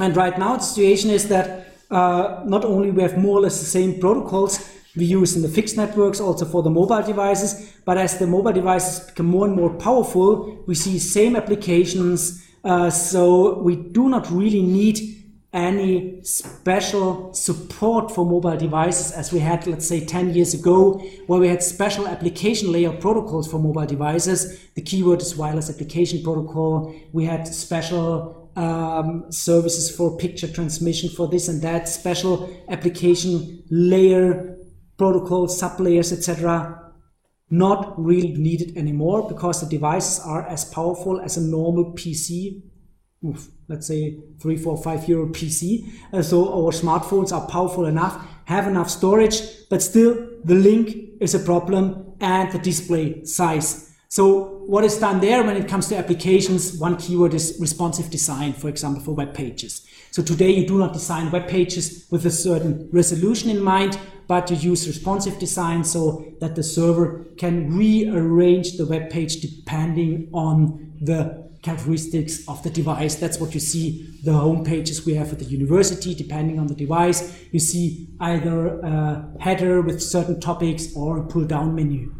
And 0.00 0.16
right 0.16 0.36
now 0.36 0.56
the 0.56 0.62
situation 0.62 1.10
is 1.10 1.28
that 1.28 1.68
uh, 1.90 2.42
not 2.44 2.64
only 2.64 2.90
we 2.90 3.02
have 3.02 3.16
more 3.16 3.38
or 3.38 3.42
less 3.42 3.60
the 3.60 3.66
same 3.66 4.00
protocols 4.00 4.75
we 4.96 5.04
use 5.04 5.36
in 5.36 5.42
the 5.42 5.48
fixed 5.48 5.76
networks 5.76 6.20
also 6.20 6.44
for 6.44 6.62
the 6.62 6.70
mobile 6.70 7.02
devices, 7.02 7.74
but 7.84 7.98
as 7.98 8.18
the 8.18 8.26
mobile 8.26 8.52
devices 8.52 9.06
become 9.06 9.26
more 9.26 9.46
and 9.46 9.54
more 9.54 9.70
powerful, 9.74 10.64
we 10.66 10.74
see 10.74 10.98
same 10.98 11.36
applications. 11.36 12.42
Uh, 12.64 12.90
so 12.90 13.60
we 13.60 13.76
do 13.76 14.08
not 14.08 14.30
really 14.30 14.62
need 14.62 15.16
any 15.52 16.22
special 16.22 17.32
support 17.32 18.10
for 18.10 18.26
mobile 18.26 18.56
devices 18.56 19.10
as 19.12 19.32
we 19.32 19.38
had, 19.38 19.66
let's 19.66 19.88
say, 19.88 20.04
10 20.04 20.34
years 20.34 20.52
ago, 20.52 20.98
where 21.26 21.40
we 21.40 21.48
had 21.48 21.62
special 21.62 22.06
application 22.06 22.70
layer 22.72 22.92
protocols 22.92 23.50
for 23.50 23.58
mobile 23.58 23.86
devices. 23.86 24.58
The 24.74 24.82
keyword 24.82 25.22
is 25.22 25.34
wireless 25.34 25.70
application 25.70 26.22
protocol. 26.22 26.94
We 27.12 27.24
had 27.24 27.48
special 27.48 28.50
um, 28.56 29.30
services 29.30 29.94
for 29.94 30.16
picture 30.16 30.48
transmission 30.48 31.10
for 31.10 31.28
this 31.28 31.48
and 31.48 31.62
that, 31.62 31.88
special 31.88 32.50
application 32.68 33.62
layer, 33.70 34.55
protocol, 34.96 35.46
sublayers, 35.46 36.12
etc. 36.12 36.92
Not 37.50 37.94
really 38.02 38.32
needed 38.32 38.76
anymore 38.76 39.28
because 39.28 39.60
the 39.60 39.66
devices 39.66 40.20
are 40.24 40.46
as 40.48 40.64
powerful 40.64 41.20
as 41.20 41.36
a 41.36 41.40
normal 41.40 41.92
PC. 41.92 42.62
Oof, 43.24 43.48
let's 43.68 43.86
say 43.86 44.18
three, 44.40 44.56
four, 44.56 44.76
five 44.76 45.08
euro 45.08 45.28
PC. 45.28 45.88
So 46.22 46.52
our 46.52 46.72
smartphones 46.72 47.32
are 47.32 47.46
powerful 47.46 47.86
enough, 47.86 48.24
have 48.46 48.66
enough 48.66 48.90
storage, 48.90 49.40
but 49.70 49.82
still 49.82 50.28
the 50.44 50.54
link 50.54 50.96
is 51.20 51.34
a 51.34 51.38
problem 51.38 52.14
and 52.20 52.50
the 52.52 52.58
display 52.58 53.24
size. 53.24 53.95
So 54.16 54.62
what 54.64 54.82
is 54.82 54.98
done 54.98 55.20
there 55.20 55.44
when 55.44 55.58
it 55.58 55.68
comes 55.68 55.88
to 55.88 55.96
applications? 55.98 56.78
One 56.78 56.96
keyword 56.96 57.34
is 57.34 57.58
responsive 57.60 58.08
design, 58.08 58.54
for 58.54 58.70
example, 58.70 59.02
for 59.02 59.12
web 59.12 59.34
pages. 59.34 59.86
So 60.10 60.22
today 60.22 60.48
you 60.52 60.66
do 60.66 60.78
not 60.78 60.94
design 60.94 61.30
web 61.30 61.46
pages 61.48 62.06
with 62.10 62.24
a 62.24 62.30
certain 62.30 62.88
resolution 62.92 63.50
in 63.50 63.60
mind, 63.60 63.98
but 64.26 64.50
you 64.50 64.56
use 64.56 64.86
responsive 64.86 65.38
design 65.38 65.84
so 65.84 66.24
that 66.40 66.56
the 66.56 66.62
server 66.62 67.26
can 67.36 67.76
rearrange 67.76 68.78
the 68.78 68.86
web 68.86 69.10
page 69.10 69.42
depending 69.42 70.30
on 70.32 70.94
the 70.98 71.50
characteristics 71.60 72.48
of 72.48 72.62
the 72.62 72.70
device. 72.70 73.16
That's 73.16 73.38
what 73.38 73.52
you 73.52 73.60
see 73.60 74.18
the 74.24 74.32
home 74.32 74.64
pages 74.64 75.04
we 75.04 75.12
have 75.12 75.30
at 75.30 75.40
the 75.40 75.44
university, 75.44 76.14
depending 76.14 76.58
on 76.58 76.68
the 76.68 76.74
device. 76.74 77.38
You 77.52 77.60
see 77.60 78.08
either 78.20 78.80
a 78.80 79.28
header 79.40 79.82
with 79.82 80.02
certain 80.02 80.40
topics 80.40 80.96
or 80.96 81.18
a 81.18 81.26
pull 81.26 81.44
down 81.44 81.74
menu, 81.74 82.14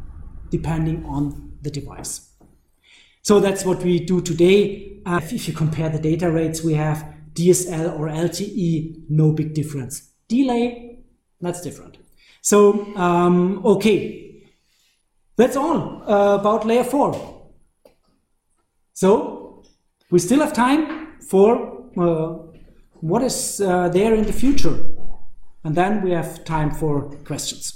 depending 0.51 1.03
on 1.07 1.47
the 1.63 1.71
device. 1.71 2.31
So 3.23 3.41
that's 3.41 3.65
what 3.65 3.83
we 3.83 4.01
do 4.01 4.21
today. 4.21 5.01
Uh, 5.05 5.21
if 5.23 5.49
you 5.49 5.55
compare 5.55 5.89
the 5.89 5.99
data 5.99 6.31
rates, 6.31 6.63
we 6.63 6.75
have 6.75 7.13
DSL 7.33 7.99
or 7.99 8.09
LTE, 8.09 9.05
no 9.09 9.33
big 9.33 9.55
difference. 9.55 10.13
Delay, 10.29 11.01
that's 11.41 11.61
different. 11.61 11.99
So, 12.41 12.95
um, 12.97 13.65
okay, 13.65 14.45
that's 15.37 15.57
all 15.57 16.03
uh, 16.09 16.37
about 16.37 16.67
layer 16.67 16.85
4. 16.85 17.51
So, 18.93 19.65
we 20.11 20.19
still 20.19 20.41
have 20.41 20.53
time 20.53 21.19
for 21.21 21.91
uh, 21.99 22.39
what 23.01 23.23
is 23.23 23.61
uh, 23.61 23.89
there 23.89 24.15
in 24.15 24.25
the 24.25 24.33
future. 24.33 24.77
And 25.65 25.75
then 25.75 26.03
we 26.03 26.13
have 26.13 26.45
time 26.45 26.71
for 26.71 27.11
questions. 27.25 27.75